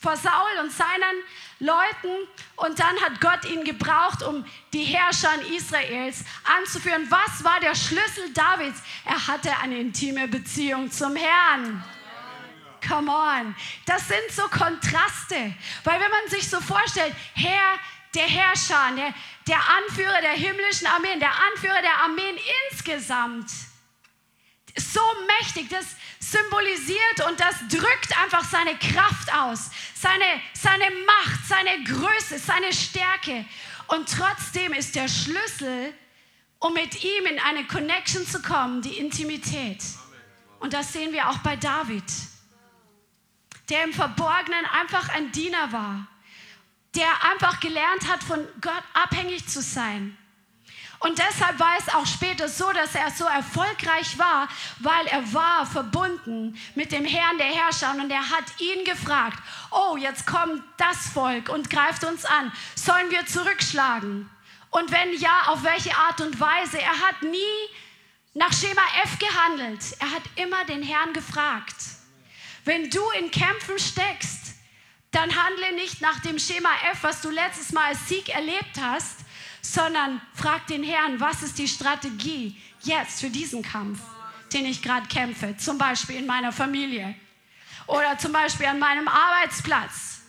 [0.00, 1.24] vor Saul und seinen
[1.64, 2.28] Leuten.
[2.56, 6.24] Und dann hat Gott ihn gebraucht, um die Herrscher Israels
[6.58, 7.06] anzuführen.
[7.10, 8.80] Was war der Schlüssel Davids?
[9.04, 11.82] Er hatte eine intime Beziehung zum Herrn.
[12.86, 13.54] Come on.
[13.86, 15.54] Das sind so Kontraste.
[15.84, 17.78] Weil wenn man sich so vorstellt, Herr,
[18.14, 19.14] der Herrscher, der,
[19.46, 22.38] der Anführer der himmlischen Armeen, der Anführer der Armeen
[22.70, 23.50] insgesamt,
[24.76, 25.00] so
[25.38, 25.96] mächtig, das
[26.30, 33.44] symbolisiert und das drückt einfach seine Kraft aus, seine, seine Macht, seine Größe, seine Stärke.
[33.88, 35.92] Und trotzdem ist der Schlüssel,
[36.58, 39.82] um mit ihm in eine Connection zu kommen, die Intimität.
[40.60, 42.04] Und das sehen wir auch bei David,
[43.68, 46.06] der im Verborgenen einfach ein Diener war,
[46.94, 50.16] der einfach gelernt hat, von Gott abhängig zu sein
[51.04, 55.66] und deshalb war es auch später so, dass er so erfolgreich war, weil er war
[55.66, 59.38] verbunden mit dem Herrn der Herrscher und er hat ihn gefragt,
[59.70, 64.30] oh, jetzt kommt das Volk und greift uns an, sollen wir zurückschlagen?
[64.70, 66.80] Und wenn ja, auf welche Art und Weise?
[66.80, 67.68] Er hat nie
[68.32, 71.76] nach Schema F gehandelt, er hat immer den Herrn gefragt.
[72.64, 74.54] Wenn du in Kämpfen steckst,
[75.10, 79.23] dann handle nicht nach dem Schema F, was du letztes Mal als Sieg erlebt hast,
[79.64, 83.98] sondern frag den Herrn, was ist die Strategie jetzt für diesen Kampf,
[84.52, 87.14] den ich gerade kämpfe, zum Beispiel in meiner Familie
[87.86, 90.20] oder zum Beispiel an meinem Arbeitsplatz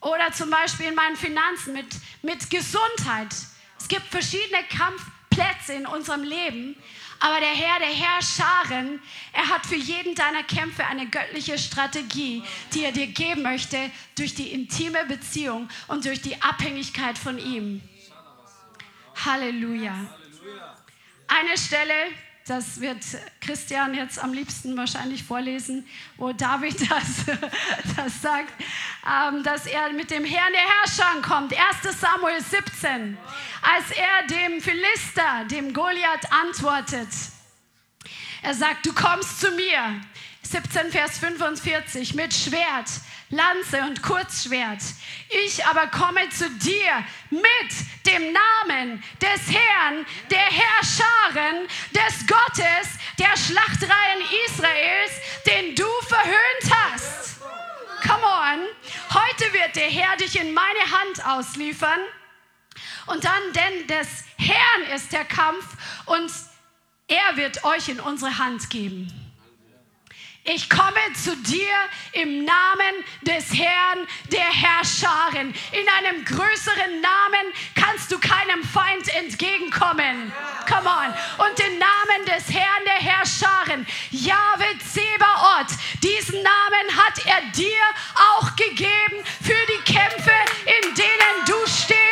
[0.00, 1.88] oder zum Beispiel in meinen Finanzen mit,
[2.22, 3.34] mit Gesundheit.
[3.78, 6.76] Es gibt verschiedene Kampfplätze in unserem Leben,
[7.18, 9.00] aber der Herr, der Herr Scharen,
[9.32, 14.34] er hat für jeden deiner Kämpfe eine göttliche Strategie, die er dir geben möchte durch
[14.34, 17.80] die intime Beziehung und durch die Abhängigkeit von ihm.
[19.14, 19.94] Halleluja.
[21.26, 21.94] Eine Stelle,
[22.46, 23.02] das wird
[23.40, 27.38] Christian jetzt am liebsten wahrscheinlich vorlesen, wo David das,
[27.96, 28.52] das sagt,
[29.06, 31.54] ähm, dass er mit dem Herrn der Herrscher kommt.
[31.54, 33.16] 1 Samuel 17,
[33.62, 37.08] als er dem Philister, dem Goliath, antwortet.
[38.42, 40.00] Er sagt, du kommst zu mir.
[40.42, 42.90] 17, Vers 45, mit Schwert,
[43.34, 44.80] Lanze und Kurzschwert.
[45.44, 47.42] Ich aber komme zu dir mit
[48.06, 55.12] dem Namen des Herrn, der Herrscharen, des Gottes, der Schlachtreihen Israels,
[55.46, 57.40] den du verhöhnt hast.
[58.02, 58.60] Come on.
[59.12, 62.00] Heute wird der Herr dich in meine Hand ausliefern.
[63.06, 65.64] Und dann, denn des Herrn ist der Kampf
[66.06, 66.30] und
[67.08, 69.23] er wird euch in unsere Hand geben.
[70.46, 71.72] Ich komme zu dir
[72.12, 75.54] im Namen des Herrn der Herrscharen.
[75.72, 80.30] In einem größeren Namen kannst du keinem Feind entgegenkommen.
[80.68, 81.46] Come on.
[81.46, 87.80] Und den Namen des Herrn der Herrscharen, Jahwe Zebaoth, diesen Namen hat er dir
[88.36, 90.34] auch gegeben für die Kämpfe,
[90.66, 92.04] in denen du stehst.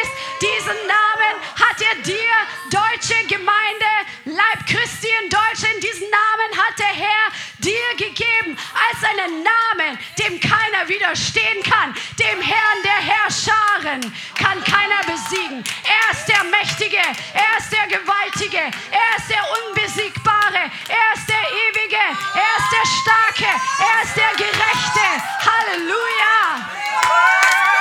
[0.42, 2.34] Diesen Namen hat er dir,
[2.68, 3.90] deutsche Gemeinde,
[4.24, 10.40] Leib Christi in Deutschland, diesen Namen hat der Herr dir gegeben als einen Namen, dem
[10.40, 11.94] keiner widerstehen kann.
[12.18, 14.00] Dem Herrn der Herrscharen
[14.34, 15.62] kann keiner besiegen.
[15.86, 21.46] Er ist der Mächtige, er ist der Gewaltige, er ist der Unbesiegbare, er ist der
[21.70, 22.02] Ewige,
[22.34, 25.06] er ist der Starke, er ist der Gerechte.
[25.46, 26.66] Halleluja!
[26.98, 27.71] Halleluja,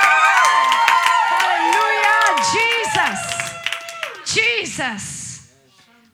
[4.34, 5.22] Jesus!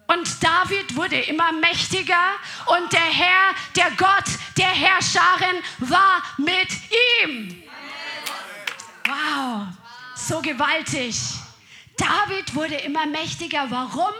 [0.06, 4.24] Und David wurde immer mächtiger und der Herr, der Gott
[4.56, 6.68] der Herrscherin war mit
[7.20, 7.62] ihm.
[9.06, 9.66] Wow,
[10.16, 11.14] so gewaltig.
[11.98, 13.66] David wurde immer mächtiger.
[13.70, 14.14] Warum?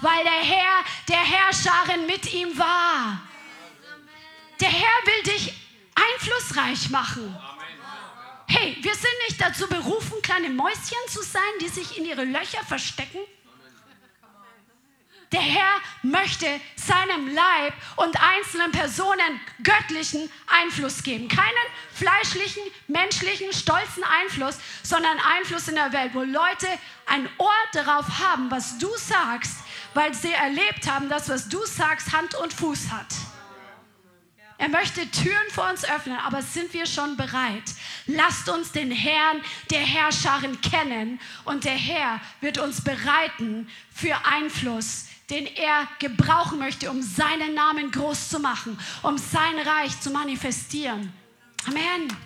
[0.00, 3.20] Weil der Herr der Herrscherin mit ihm war.
[4.60, 5.52] Der Herr will dich
[5.94, 7.36] einflussreich machen.
[8.46, 12.64] Hey, wir sind nicht dazu berufen, kleine Mäuschen zu sein, die sich in ihre Löcher
[12.64, 13.18] verstecken.
[15.34, 21.26] Der Herr möchte seinem Leib und einzelnen Personen göttlichen Einfluss geben.
[21.26, 21.48] Keinen
[21.92, 26.68] fleischlichen, menschlichen, stolzen Einfluss, sondern Einfluss in der Welt, wo Leute
[27.06, 29.56] ein Ohr darauf haben, was du sagst,
[29.94, 33.08] weil sie erlebt haben, dass was du sagst Hand und Fuß hat.
[34.58, 37.64] Er möchte Türen vor uns öffnen, aber sind wir schon bereit?
[38.06, 45.06] Lasst uns den Herrn der Herrscharen kennen und der Herr wird uns bereiten für Einfluss,
[45.34, 51.12] den er gebrauchen möchte, um seinen Namen groß zu machen, um sein Reich zu manifestieren.
[51.66, 52.16] Amen.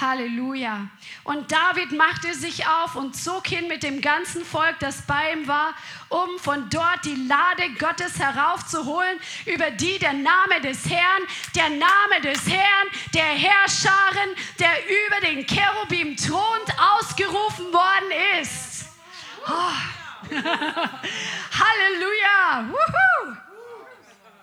[0.00, 0.88] Halleluja.
[1.24, 5.46] Und David machte sich auf und zog hin mit dem ganzen Volk, das bei ihm
[5.46, 5.74] war,
[6.08, 11.22] um von dort die Lade Gottes heraufzuholen, über die der Name des Herrn,
[11.54, 18.86] der Name des Herrn, der Herrscharen, der über den Cherubim thront, ausgerufen worden ist.
[19.46, 19.97] Oh.
[21.60, 22.64] Halleluja.
[22.70, 23.36] Woohoo.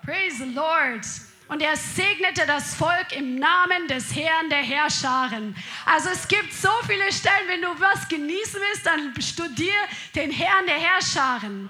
[0.04, 1.06] Praise the Lord.
[1.48, 5.56] Und er segnete das Volk im Namen des Herrn der Herrscharen.
[5.86, 9.74] Also es gibt so viele Stellen, wenn du was genießen willst, dann studier
[10.16, 11.70] den Herrn der Herrscharen.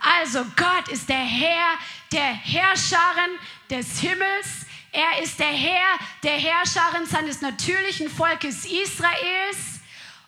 [0.00, 1.78] Also Gott ist der Herr
[2.12, 3.38] der Herrscharen
[3.70, 4.66] des Himmels.
[4.92, 9.75] Er ist der Herr der Herrscharen seines natürlichen Volkes Israels.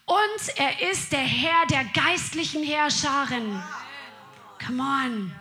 [0.09, 3.63] Und er ist der Herr der geistlichen Herrscharen.
[4.65, 5.35] Come on.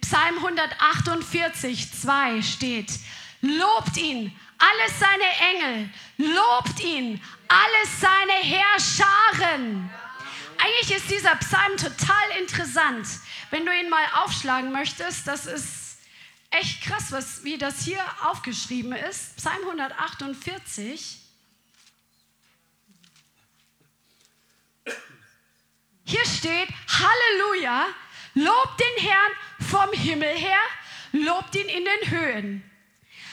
[0.00, 2.90] Psalm 148, 2 steht,
[3.42, 9.90] lobt ihn, alle seine Engel, lobt ihn, alle seine Herrscharen.
[10.56, 13.06] Eigentlich ist dieser Psalm total interessant.
[13.50, 15.98] Wenn du ihn mal aufschlagen möchtest, das ist
[16.48, 19.36] echt krass, was, wie das hier aufgeschrieben ist.
[19.36, 21.23] Psalm 148.
[26.04, 27.86] Hier steht, Halleluja,
[28.34, 30.60] lobt den Herrn vom Himmel her,
[31.12, 32.70] lobt ihn in den Höhen.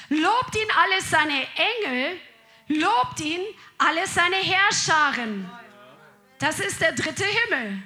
[0.10, 2.20] Lobt ihn alle seine Engel,
[2.68, 3.42] lobt ihn
[3.78, 5.50] alle seine Herrscharen.
[6.40, 7.84] Das ist der dritte Himmel.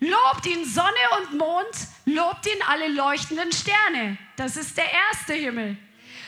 [0.00, 1.66] Lobt ihn Sonne und Mond,
[2.04, 4.16] lobt ihn alle leuchtenden Sterne.
[4.36, 5.76] Das ist der erste Himmel.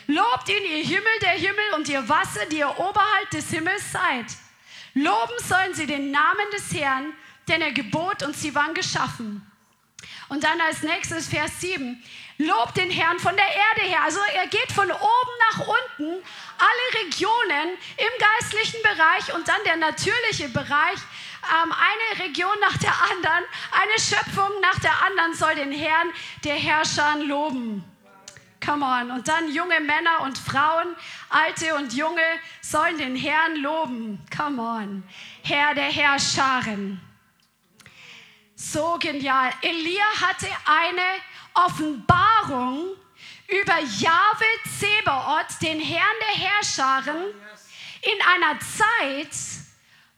[0.06, 4.26] Lobt ihn, ihr Himmel, der Himmel und ihr Wasser, die ihr oberhalb des Himmels seid.
[4.94, 7.12] Loben sollen sie den Namen des Herrn,
[7.48, 9.46] denn er gebot und sie waren geschaffen.
[10.28, 12.02] Und dann als nächstes Vers 7.
[12.38, 14.02] Lobt den Herrn von der Erde her.
[14.02, 16.22] Also er geht von oben nach unten,
[16.56, 20.98] alle Regionen im geistlichen Bereich und dann der natürliche Bereich.
[21.42, 26.10] Ähm, eine Region nach der anderen, eine Schöpfung nach der anderen soll den Herrn
[26.44, 27.84] der Herrscher loben.
[28.64, 29.10] Come on.
[29.10, 30.94] Und dann junge Männer und Frauen,
[31.28, 32.22] alte und junge,
[32.60, 34.24] sollen den Herrn loben.
[34.34, 35.02] Come on.
[35.42, 37.00] Herr der Herrscharen.
[38.60, 39.54] So genial.
[39.62, 41.00] Elia hatte eine
[41.54, 42.94] Offenbarung
[43.48, 44.44] über Jahwe
[44.78, 47.34] Zebaoth, den Herrn der Herrscharen,
[48.02, 49.34] in einer Zeit,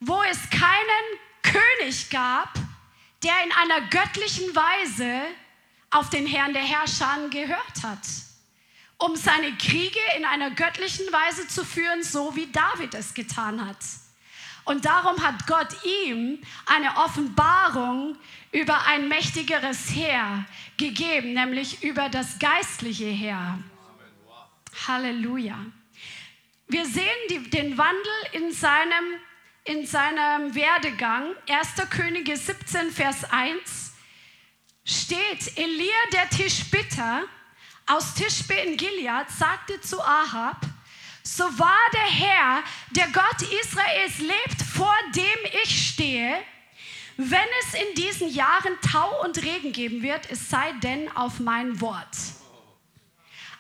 [0.01, 2.53] wo es keinen König gab,
[3.23, 5.23] der in einer göttlichen Weise
[5.91, 8.07] auf den Herrn der Herrscharen gehört hat,
[8.99, 13.79] um seine Kriege in einer göttlichen Weise zu führen, so wie David es getan hat.
[14.65, 18.17] Und darum hat Gott ihm eine Offenbarung
[18.53, 20.45] über ein mächtigeres Heer
[20.77, 23.59] gegeben, nämlich über das geistliche Heer.
[24.87, 25.59] Halleluja.
[26.69, 29.05] Wir sehen die, den Wandel in seinem,
[29.65, 31.35] in seinem Werdegang.
[31.49, 31.91] 1.
[31.91, 33.95] Könige 17, Vers 1
[34.85, 37.25] steht, Elia der Tischbitter
[37.87, 40.67] aus Tischbe in Gilead sagte zu Ahab,
[41.23, 46.43] so wahr der Herr, der Gott Israels lebt, vor dem ich stehe,
[47.17, 51.81] wenn es in diesen Jahren Tau und Regen geben wird, es sei denn auf mein
[51.81, 52.17] Wort.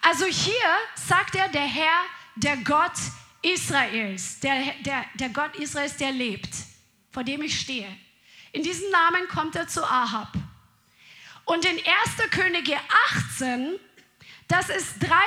[0.00, 0.54] Also hier
[0.94, 2.02] sagt er der Herr,
[2.34, 2.92] der Gott
[3.42, 6.54] Israels, der, der, der Gott Israels, der lebt,
[7.12, 7.88] vor dem ich stehe.
[8.52, 10.32] In diesem Namen kommt er zu Ahab.
[11.44, 12.30] Und in 1.
[12.30, 12.76] Könige
[13.30, 13.78] 18,
[14.48, 15.26] das ist drei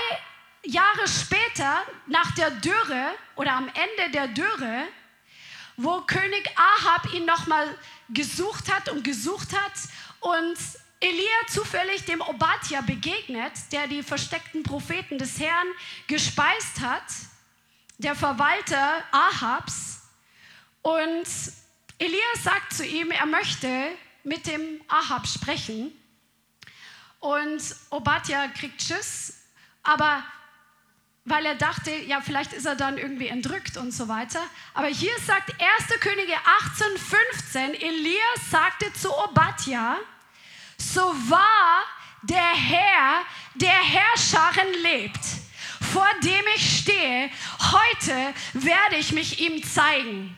[0.66, 4.88] Jahre später, nach der Dürre oder am Ende der Dürre,
[5.78, 7.78] wo König Ahab ihn nochmal
[8.10, 9.74] gesucht hat und gesucht hat
[10.20, 10.58] und
[11.00, 15.68] Elia zufällig dem Obadja begegnet, der die versteckten Propheten des Herrn
[16.08, 17.04] gespeist hat,
[17.98, 20.02] der Verwalter Ahabs.
[20.82, 21.28] Und
[22.00, 23.90] Elia sagt zu ihm, er möchte
[24.24, 25.92] mit dem Ahab sprechen.
[27.20, 29.44] Und Obadja kriegt Schiss,
[29.84, 30.24] aber
[31.26, 34.42] weil er dachte, ja, vielleicht ist er dann irgendwie entrückt und so weiter.
[34.76, 36.00] Aber hier sagt 1.
[36.00, 36.36] Könige
[36.72, 39.98] 18, 15, Elias sagte zu Obadja,
[40.78, 41.84] so wahr
[42.22, 45.20] der Herr, der Herrscherin lebt,
[45.94, 50.38] vor dem ich stehe, heute werde ich mich ihm zeigen.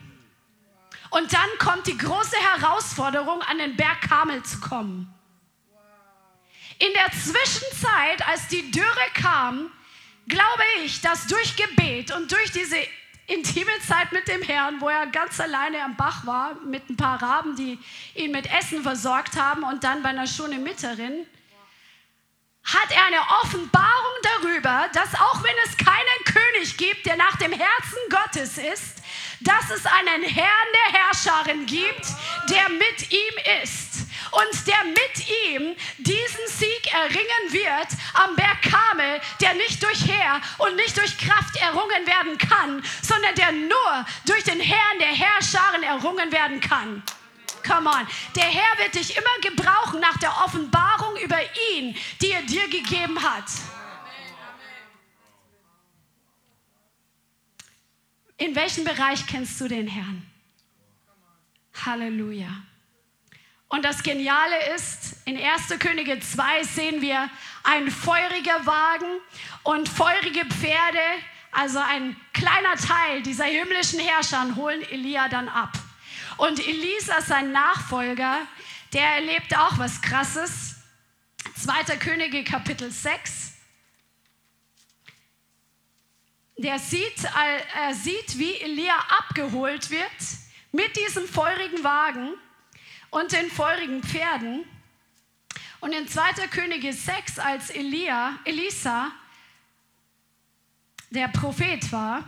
[1.09, 5.13] Und dann kommt die große Herausforderung, an den Berg Kamel zu kommen.
[6.79, 9.71] In der Zwischenzeit, als die Dürre kam,
[10.27, 12.77] glaube ich, dass durch Gebet und durch diese
[13.27, 17.21] intime Zeit mit dem Herrn, wo er ganz alleine am Bach war, mit ein paar
[17.21, 17.77] Raben, die
[18.15, 21.25] ihn mit Essen versorgt haben und dann bei einer schönen Mitterin,
[22.63, 27.53] hat er eine Offenbarung darüber, dass auch wenn es keinen König gibt, der nach dem
[27.53, 28.97] Herzen Gottes ist,
[29.39, 32.05] dass es einen Herrn der Herrscherin gibt,
[32.49, 39.21] der mit ihm ist und der mit ihm diesen Sieg erringen wird am Berg Kamel,
[39.41, 44.43] der nicht durch Heer und nicht durch Kraft errungen werden kann, sondern der nur durch
[44.43, 47.03] den Herrn der Herrscharen errungen werden kann.
[47.65, 48.07] Come on.
[48.35, 51.39] Der Herr wird dich immer gebrauchen nach der Offenbarung über
[51.71, 53.45] ihn, die er dir gegeben hat.
[58.37, 60.25] In welchem Bereich kennst du den Herrn?
[61.85, 62.66] Halleluja.
[63.69, 65.79] Und das Geniale ist, in 1.
[65.79, 67.29] Könige 2 sehen wir
[67.63, 69.19] ein feuriger Wagen
[69.63, 71.03] und feurige Pferde,
[71.51, 75.73] also ein kleiner Teil dieser himmlischen Herrscher holen Elia dann ab.
[76.37, 78.47] Und Elisa, sein Nachfolger,
[78.93, 80.75] der erlebt auch was Krasses.
[81.61, 81.97] 2.
[81.97, 83.53] Könige Kapitel 6.
[86.57, 87.23] Der sieht,
[87.75, 90.11] er sieht, wie Elia abgeholt wird
[90.71, 92.33] mit diesem feurigen Wagen
[93.19, 94.63] und den feurigen Pferden.
[95.79, 96.47] Und in 2.
[96.51, 99.11] Könige 6, als Elia, Elisa
[101.09, 102.23] der Prophet war,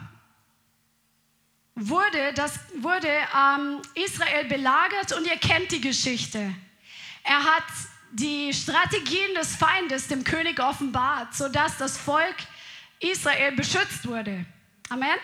[1.76, 6.56] wurde, das, wurde ähm, Israel belagert und ihr kennt die Geschichte.
[7.24, 7.66] Er hat
[8.12, 12.36] die Strategien des Feindes dem König offenbart, sodass das Volk
[13.00, 14.46] Israel beschützt wurde.
[14.90, 15.18] Amen.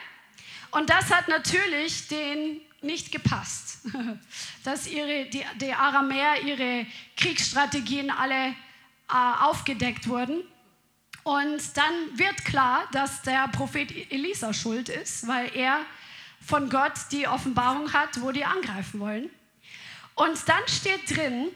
[0.71, 3.79] Und das hat natürlich den nicht gepasst,
[4.63, 6.85] dass ihre, die, die Aramäer ihre
[7.17, 8.55] Kriegsstrategien alle
[9.09, 10.43] äh, aufgedeckt wurden.
[11.23, 15.79] Und dann wird klar, dass der Prophet Elisa schuld ist, weil er
[16.39, 19.29] von Gott die Offenbarung hat, wo die angreifen wollen.
[20.13, 21.47] Und dann steht drin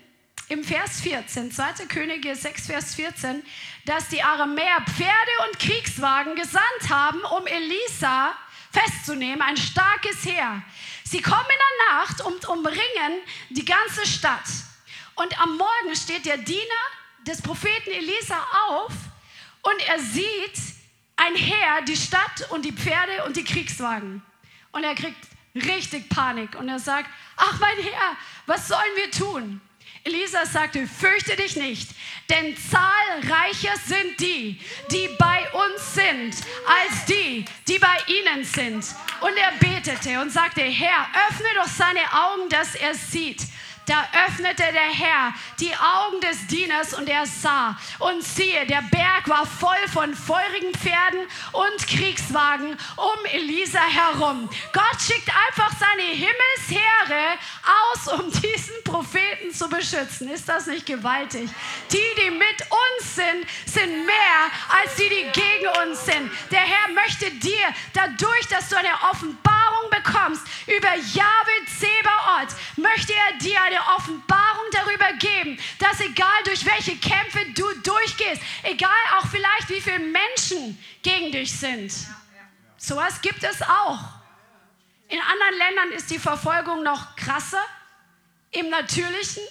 [0.49, 1.85] im Vers 14, 2.
[1.87, 3.43] Könige 6, Vers 14,
[3.85, 8.35] dass die Aramäer Pferde und Kriegswagen gesandt haben, um Elisa
[8.71, 10.63] festzunehmen, ein starkes Heer.
[11.09, 14.45] Sie kommen in der Nacht und umringen die ganze Stadt.
[15.15, 16.83] Und am Morgen steht der Diener
[17.25, 18.37] des Propheten Elisa
[18.67, 18.93] auf
[19.63, 20.53] und er sieht
[21.15, 24.21] ein Heer, die Stadt und die Pferde und die Kriegswagen.
[24.71, 25.17] Und er kriegt
[25.55, 29.61] richtig Panik und er sagt, ach mein Herr, was sollen wir tun?
[30.09, 31.89] Elisa sagte, fürchte dich nicht,
[32.29, 34.59] denn zahlreicher sind die,
[34.91, 36.35] die bei uns sind,
[36.65, 38.85] als die, die bei ihnen sind.
[39.21, 43.43] Und er betete und sagte, Herr, öffne doch seine Augen, dass er sieht.
[43.89, 47.75] Da öffnete der Herr die Augen des Dieners und er sah.
[47.97, 51.21] Und siehe, der Berg war voll von feurigen Pferden
[51.53, 54.47] und Kriegswagen um Elisa herum.
[54.73, 60.29] Gott schickt einfach seine Himmelsheere aus, um diesen Propheten zu beschützen.
[60.29, 61.49] Ist das nicht gewaltig?
[61.91, 66.29] Die, die mit uns sind, sind mehr als die, die gegen uns sind.
[66.51, 73.37] Der Herr möchte dir dadurch, dass du eine Offenbarung bekommst über Jahwe Zebaoth, möchte er
[73.39, 79.69] dir eine Offenbarung darüber geben, dass egal durch welche Kämpfe du durchgehst, egal auch vielleicht
[79.69, 81.91] wie viele Menschen gegen dich sind,
[82.77, 83.99] sowas gibt es auch.
[85.07, 87.63] In anderen Ländern ist die Verfolgung noch krasser
[88.51, 89.43] im Natürlichen,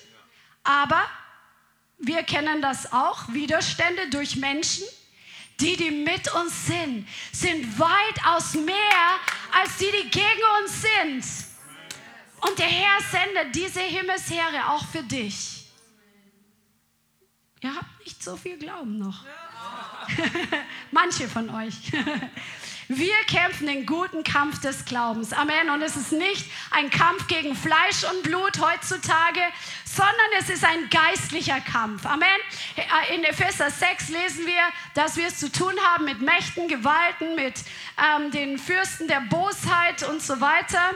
[0.62, 1.08] aber
[1.98, 4.84] wir kennen das auch, Widerstände durch Menschen,
[5.58, 9.18] die, die mit uns sind, sind weitaus mehr
[9.52, 11.47] als die, die gegen uns sind.
[12.40, 15.66] Und der Herr sendet diese Himmelsheere auch für dich.
[17.60, 19.24] Ihr habt nicht so viel Glauben noch.
[20.92, 21.74] Manche von euch.
[22.90, 25.34] Wir kämpfen den guten Kampf des Glaubens.
[25.34, 25.68] Amen.
[25.68, 29.40] Und es ist nicht ein Kampf gegen Fleisch und Blut heutzutage,
[29.84, 32.06] sondern es ist ein geistlicher Kampf.
[32.06, 32.28] Amen.
[33.14, 34.62] In Epheser 6 lesen wir,
[34.94, 37.62] dass wir es zu tun haben mit Mächten, Gewalten, mit
[38.02, 40.94] ähm, den Fürsten der Bosheit und so weiter.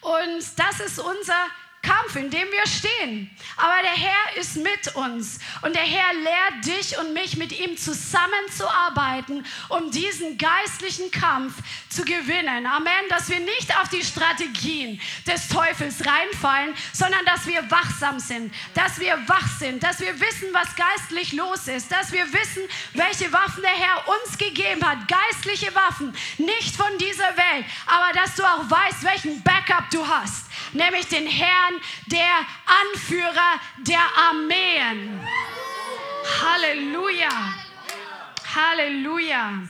[0.00, 1.46] Und das ist unser
[1.90, 3.30] Kampf, in dem wir stehen.
[3.56, 7.76] Aber der Herr ist mit uns und der Herr lehrt dich und mich, mit ihm
[7.76, 11.54] zusammenzuarbeiten, um diesen geistlichen Kampf
[11.88, 12.66] zu gewinnen.
[12.66, 13.08] Amen.
[13.08, 19.00] Dass wir nicht auf die Strategien des Teufels reinfallen, sondern dass wir wachsam sind, dass
[19.00, 22.62] wir wach sind, dass wir wissen, was geistlich los ist, dass wir wissen,
[22.94, 24.98] welche Waffen der Herr uns gegeben hat.
[25.08, 30.49] Geistliche Waffen, nicht von dieser Welt, aber dass du auch weißt, welchen Backup du hast
[30.72, 31.74] nämlich den Herrn,
[32.06, 32.46] der
[32.92, 35.20] Anführer der Armeen.
[36.42, 37.54] Halleluja.
[38.54, 39.62] Halleluja.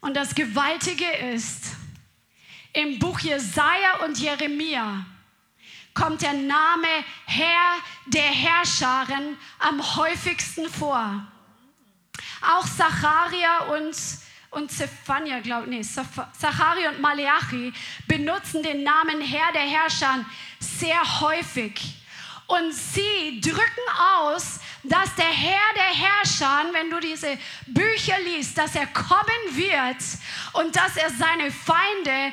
[0.00, 1.76] Und das Gewaltige ist,
[2.72, 5.04] im Buch Jesaja und Jeremia
[5.92, 6.88] kommt der Name
[7.26, 7.76] Herr
[8.06, 11.26] der Herrscharen am häufigsten vor.
[12.42, 13.94] Auch Zacharia und
[14.50, 17.72] und Zephania, glaube nee, Zachari und Maleachi
[18.06, 20.24] benutzen den Namen Herr der Herrscher
[20.58, 21.80] sehr häufig.
[22.46, 23.60] Und sie drücken
[24.18, 30.02] aus, dass der Herr der Herrscher, wenn du diese Bücher liest, dass er kommen wird
[30.54, 32.32] und dass er seine Feinde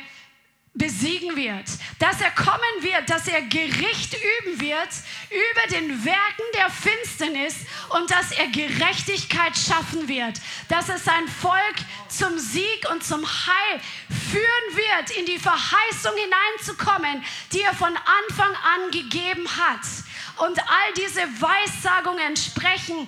[0.78, 1.66] besiegen wird,
[2.00, 4.90] dass er kommen wird, dass er Gericht üben wird
[5.30, 7.56] über den Werken der Finsternis
[7.90, 11.76] und dass er Gerechtigkeit schaffen wird, dass er sein Volk
[12.10, 13.80] zum Sieg und zum Heil
[14.32, 17.24] führen wird, in die Verheißung hineinzukommen,
[17.54, 19.82] die er von Anfang an gegeben hat.
[20.38, 23.08] Und all diese Weissagungen sprechen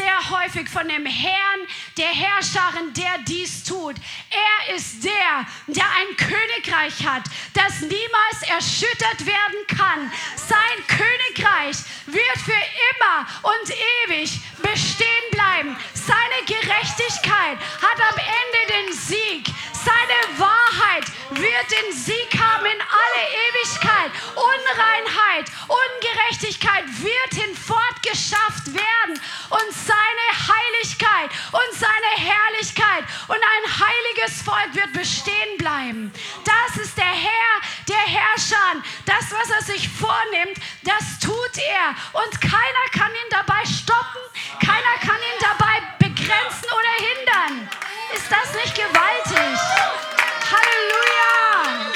[0.00, 1.60] sehr häufig von dem Herrn
[1.98, 3.96] der Herrscherin, der dies tut.
[4.30, 10.10] Er ist der, der ein Königreich hat, das niemals erschüttert werden kann.
[10.36, 11.76] Sein Königreich
[12.06, 13.74] wird für immer und
[14.06, 15.76] ewig bestehen bleiben.
[15.92, 19.54] Seine Gerechtigkeit hat am Ende den Sieg.
[19.84, 24.10] Seine Wahrheit wird den Sieg haben in alle Ewigkeit.
[24.36, 29.20] Unreinheit, Ungerechtigkeit wird hinfortgeschafft werden.
[29.48, 36.12] Und seine Heiligkeit und seine Herrlichkeit und ein heiliges Volk wird bestehen bleiben.
[36.44, 37.54] Das ist der Herr,
[37.88, 38.82] der Herrscher.
[39.06, 41.94] Das, was er sich vornimmt, das tut er.
[42.20, 44.20] Und keiner kann ihn dabei stoppen.
[44.60, 45.99] Keiner kann ihn dabei
[46.30, 47.68] begrenzen oder hindern.
[48.14, 49.58] Ist das nicht gewaltig?
[50.52, 51.90] Halleluja!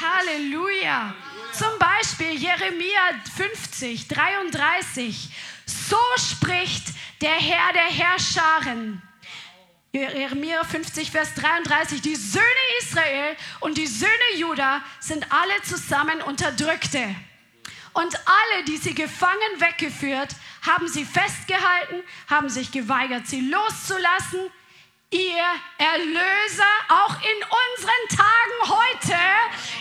[0.00, 1.14] Halleluja!
[1.52, 3.00] Zum Beispiel Jeremia
[3.36, 5.30] 50, 33.
[5.66, 6.88] So spricht
[7.20, 9.02] der Herr der Herrscharen.
[9.92, 12.00] Jeremia 50, Vers 33.
[12.00, 12.44] Die Söhne
[12.80, 17.14] Israel und die Söhne Juda sind alle zusammen Unterdrückte.
[17.92, 20.30] Und alle, die sie gefangen weggeführt,
[20.66, 24.50] haben sie festgehalten, haben sich geweigert, sie loszulassen.
[25.12, 25.44] Ihr
[25.78, 29.20] Erlöser, auch in unseren Tagen heute,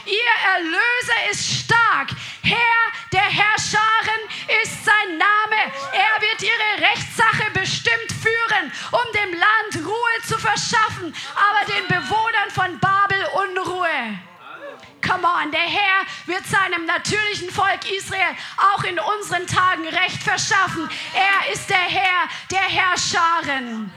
[0.08, 2.10] ihr Erlöser ist stark.
[2.42, 4.22] Herr der Herrscharen
[4.62, 5.74] ist sein Name.
[5.94, 12.50] Er wird ihre Rechtssache bestimmt führen, um dem Land Ruhe zu verschaffen, aber den Bewohnern
[12.54, 14.29] von Babel Unruhe.
[15.10, 20.88] Come on, der Herr wird seinem natürlichen Volk Israel auch in unseren Tagen Recht verschaffen.
[21.14, 23.92] Er ist der Herr der Herrscharen.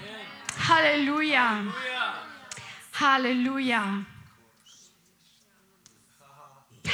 [0.69, 1.65] Halleluja.
[2.99, 4.05] Halleluja.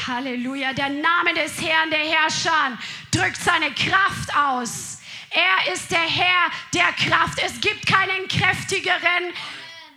[0.08, 0.72] Halleluja.
[0.72, 2.76] Der Name des Herrn, der Herrscher,
[3.12, 4.98] drückt seine Kraft aus.
[5.30, 7.38] Er ist der Herr der Kraft.
[7.44, 9.32] Es gibt keinen kräftigeren,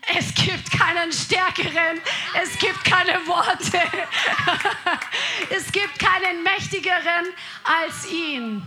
[0.08, 2.02] es gibt keinen stärkeren,
[2.42, 3.80] es gibt keine Worte,
[5.50, 7.28] es gibt keinen mächtigeren
[7.64, 8.66] als ihn.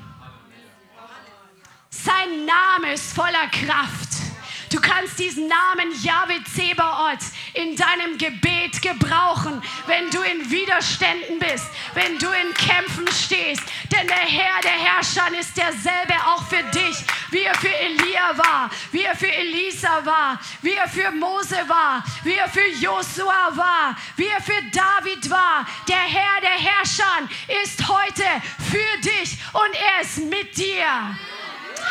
[1.90, 4.33] Sein Name ist voller Kraft.
[4.74, 11.66] Du kannst diesen Namen Yahweh Zebaoth in deinem Gebet gebrauchen, wenn du in Widerständen bist,
[11.94, 13.62] wenn du in Kämpfen stehst.
[13.92, 16.96] Denn der Herr der Herrscher ist derselbe auch für dich,
[17.30, 22.02] wie er für Elia war, wie er für Elisa war, wie er für Mose war,
[22.24, 25.64] wie er für Josua war, wie er für David war.
[25.86, 27.28] Der Herr der Herrscher
[27.62, 28.24] ist heute
[28.72, 31.16] für dich und er ist mit dir.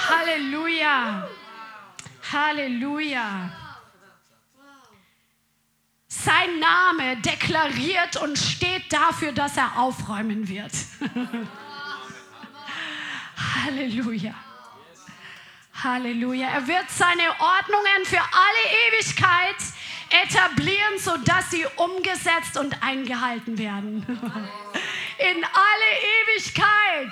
[0.09, 1.29] Halleluja.
[2.33, 3.51] Halleluja.
[6.07, 10.71] Sein Name deklariert und steht dafür, dass er aufräumen wird.
[13.65, 14.33] Halleluja.
[15.83, 16.47] Halleluja.
[16.49, 19.55] Er wird seine Ordnungen für alle Ewigkeit
[20.23, 24.05] etablieren, sodass sie umgesetzt und eingehalten werden.
[24.07, 25.89] In alle
[26.25, 27.11] Ewigkeit.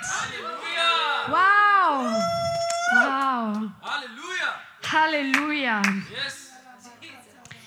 [1.28, 2.22] Wow.
[2.94, 3.70] Wow.
[3.82, 4.31] Halleluja.
[4.92, 5.80] Halleluja.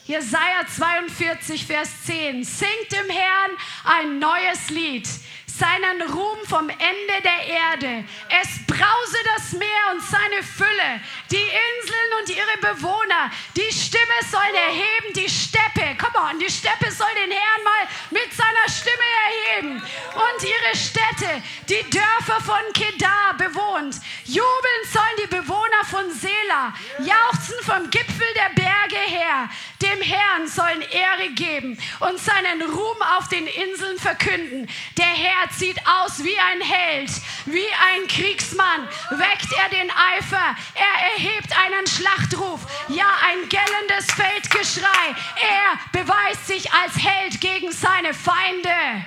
[0.06, 2.44] Jesaja 42, Vers 10.
[2.44, 3.52] Singt dem Herrn
[3.84, 5.10] ein neues Lied
[5.58, 8.04] seinen Ruhm vom Ende der Erde.
[8.42, 11.02] Es brause das Meer und seine Fülle,
[11.32, 13.32] die Inseln und ihre Bewohner.
[13.56, 15.96] Die Stimme soll erheben, die Steppe.
[15.98, 19.82] Come on, die Steppe soll den Herrn mal mit seiner Stimme erheben.
[20.14, 23.96] Und ihre Städte, die Dörfer von Kedar bewohnt.
[24.26, 29.50] Jubeln sollen die Bewohner von Sela, jauchzen vom Gipfel der Berge her.
[29.82, 34.68] Dem Herrn sollen Ehre geben und seinen Ruhm auf den Inseln verkünden.
[34.98, 37.12] Der Herr sieht aus wie ein Held,
[37.46, 38.88] wie ein Kriegsmann.
[39.12, 45.16] Weckt er den Eifer, er erhebt einen Schlachtruf, ja ein gellendes Feldgeschrei.
[45.42, 49.06] Er beweist sich als Held gegen seine Feinde.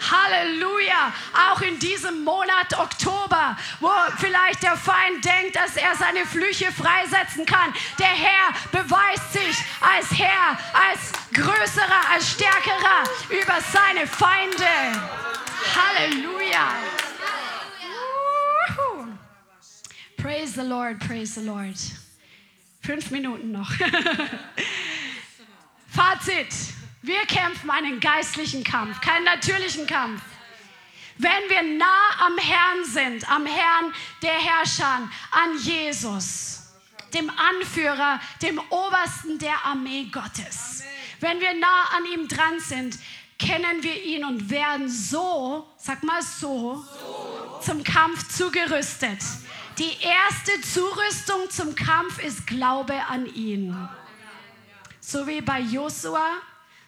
[0.00, 1.12] Halleluja.
[1.50, 7.44] Auch in diesem Monat Oktober, wo vielleicht der Feind denkt, dass er seine Flüche freisetzen
[7.46, 7.72] kann.
[7.98, 14.66] Der Herr beweist sich als Herr, als größerer, als stärkerer über seine Feinde.
[15.74, 16.68] Halleluja.
[20.16, 21.78] Praise the Lord, praise the Lord.
[22.82, 23.70] Fünf Minuten noch.
[25.88, 26.54] Fazit.
[27.02, 30.20] Wir kämpfen einen geistlichen Kampf, keinen natürlichen Kampf.
[31.16, 33.92] Wenn wir nah am Herrn sind, am Herrn
[34.22, 36.72] der Herrscher, an Jesus,
[37.14, 40.84] dem Anführer, dem Obersten der Armee Gottes.
[41.20, 42.98] Wenn wir nah an ihm dran sind,
[43.38, 47.60] kennen wir ihn und werden so, sag mal so, so.
[47.64, 49.18] zum Kampf zugerüstet.
[49.78, 53.88] Die erste Zurüstung zum Kampf ist Glaube an ihn.
[55.00, 56.42] So wie bei Josua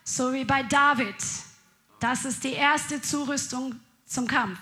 [0.05, 1.17] so wie bei David.
[2.01, 4.59] Das ist die erste Zurüstung zum Kampf.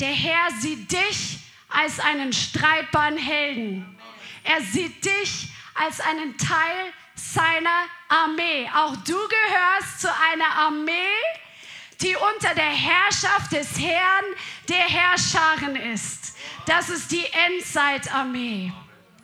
[0.00, 1.38] Der Herr sieht dich
[1.68, 3.98] als einen streitbaren Helden.
[4.44, 8.68] Er sieht dich als einen Teil seiner Armee.
[8.74, 10.92] Auch du gehörst zu einer Armee,
[12.00, 14.24] die unter der Herrschaft des Herrn
[14.68, 16.36] der Herrscharen ist.
[16.66, 18.72] Das ist die Endzeitarmee.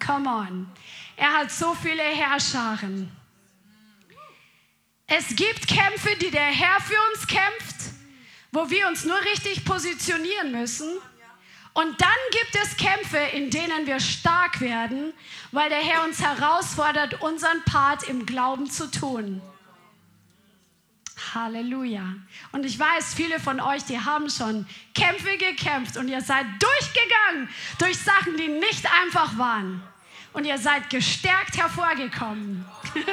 [0.04, 0.70] Come on.
[1.16, 3.17] Er hat so viele Herrscharen.
[5.10, 7.94] Es gibt Kämpfe, die der Herr für uns kämpft,
[8.52, 10.98] wo wir uns nur richtig positionieren müssen.
[11.72, 15.14] Und dann gibt es Kämpfe, in denen wir stark werden,
[15.50, 19.40] weil der Herr uns herausfordert, unseren Part im Glauben zu tun.
[21.34, 22.14] Halleluja.
[22.52, 27.48] Und ich weiß, viele von euch, die haben schon Kämpfe gekämpft und ihr seid durchgegangen
[27.78, 29.82] durch Sachen, die nicht einfach waren.
[30.34, 32.66] Und ihr seid gestärkt hervorgekommen.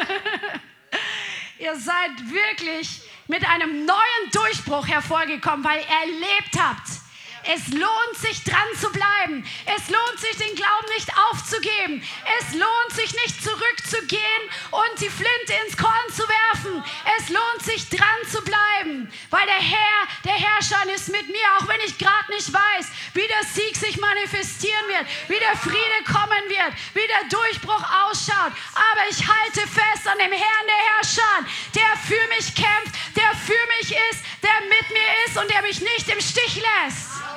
[1.58, 7.05] Ihr seid wirklich mit einem neuen Durchbruch hervorgekommen, weil ihr erlebt habt,
[7.54, 9.46] es lohnt sich dran zu bleiben.
[9.66, 12.02] Es lohnt sich, den Glauben nicht aufzugeben.
[12.39, 14.41] Es lohnt sich nicht zurückzugehen
[14.72, 16.84] und die Flinte ins Korn zu werfen.
[17.18, 21.68] Es lohnt sich dran zu bleiben, weil der Herr, der Herrscher ist mit mir, auch
[21.68, 26.50] wenn ich gerade nicht weiß, wie der Sieg sich manifestieren wird, wie der Friede kommen
[26.50, 28.54] wird, wie der Durchbruch ausschaut.
[28.74, 33.66] Aber ich halte fest an dem Herrn der Herrscher, der für mich kämpft, der für
[33.78, 37.35] mich ist, der mit mir ist und der mich nicht im Stich lässt.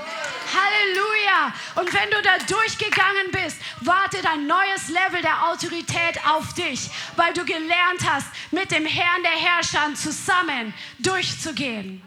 [0.55, 1.55] Halleluja.
[1.77, 7.33] Und wenn du da durchgegangen bist, wartet ein neues Level der Autorität auf dich, weil
[7.33, 12.03] du gelernt hast, mit dem Herrn der Herrscher zusammen durchzugehen.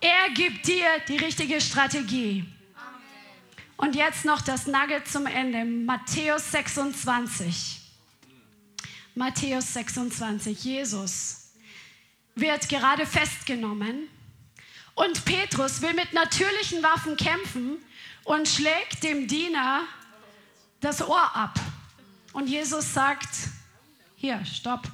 [0.00, 2.44] Er gibt dir die richtige Strategie.
[3.76, 5.64] Und jetzt noch das Nugget zum Ende.
[5.64, 7.80] Matthäus 26.
[9.14, 10.64] Matthäus 26.
[10.64, 11.52] Jesus
[12.34, 14.08] wird gerade festgenommen
[14.98, 17.78] und Petrus will mit natürlichen Waffen kämpfen
[18.24, 19.82] und schlägt dem Diener
[20.80, 21.58] das Ohr ab.
[22.32, 23.28] Und Jesus sagt,
[24.16, 24.88] hier, stopp.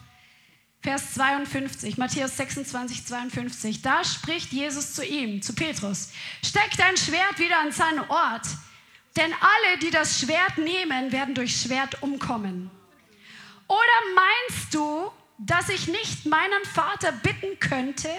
[0.82, 3.80] Vers 52, Matthäus 26, 52.
[3.80, 6.10] Da spricht Jesus zu ihm, zu Petrus,
[6.44, 8.46] steck dein Schwert wieder an seinen Ort,
[9.16, 12.70] denn alle, die das Schwert nehmen, werden durch Schwert umkommen.
[13.66, 13.78] Oder
[14.14, 18.10] meinst du, dass ich nicht meinen Vater bitten könnte,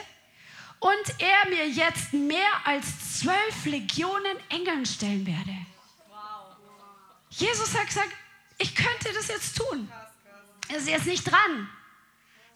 [0.85, 5.57] und er mir jetzt mehr als zwölf Legionen Engeln stellen werde.
[7.31, 8.11] Jesus hat gesagt,
[8.59, 9.91] ich könnte das jetzt tun.
[10.69, 11.69] Er ist jetzt nicht dran.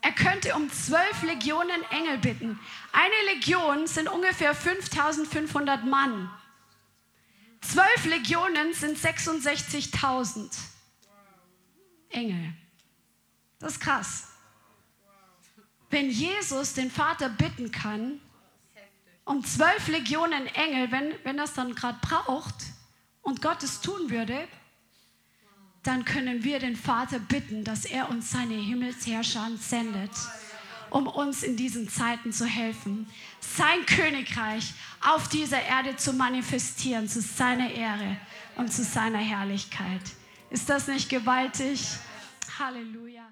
[0.01, 2.59] Er könnte um zwölf Legionen Engel bitten.
[2.91, 6.29] Eine Legion sind ungefähr 5500 Mann.
[7.61, 10.55] Zwölf Legionen sind 66.000
[12.11, 12.53] Engel.
[13.59, 14.28] Das ist krass
[15.89, 18.19] wenn Jesus den Vater bitten kann,
[19.25, 22.55] um zwölf Legionen Engel, wenn, wenn das dann gerade braucht
[23.21, 24.47] und Gott es tun würde,
[25.83, 30.11] dann können wir den Vater bitten, dass er uns seine Himmelsherrscher sendet,
[30.89, 33.07] um uns in diesen Zeiten zu helfen,
[33.39, 38.17] sein Königreich auf dieser Erde zu manifestieren, zu seiner Ehre
[38.55, 40.01] und zu seiner Herrlichkeit.
[40.49, 41.85] Ist das nicht gewaltig?
[42.57, 43.31] Halleluja.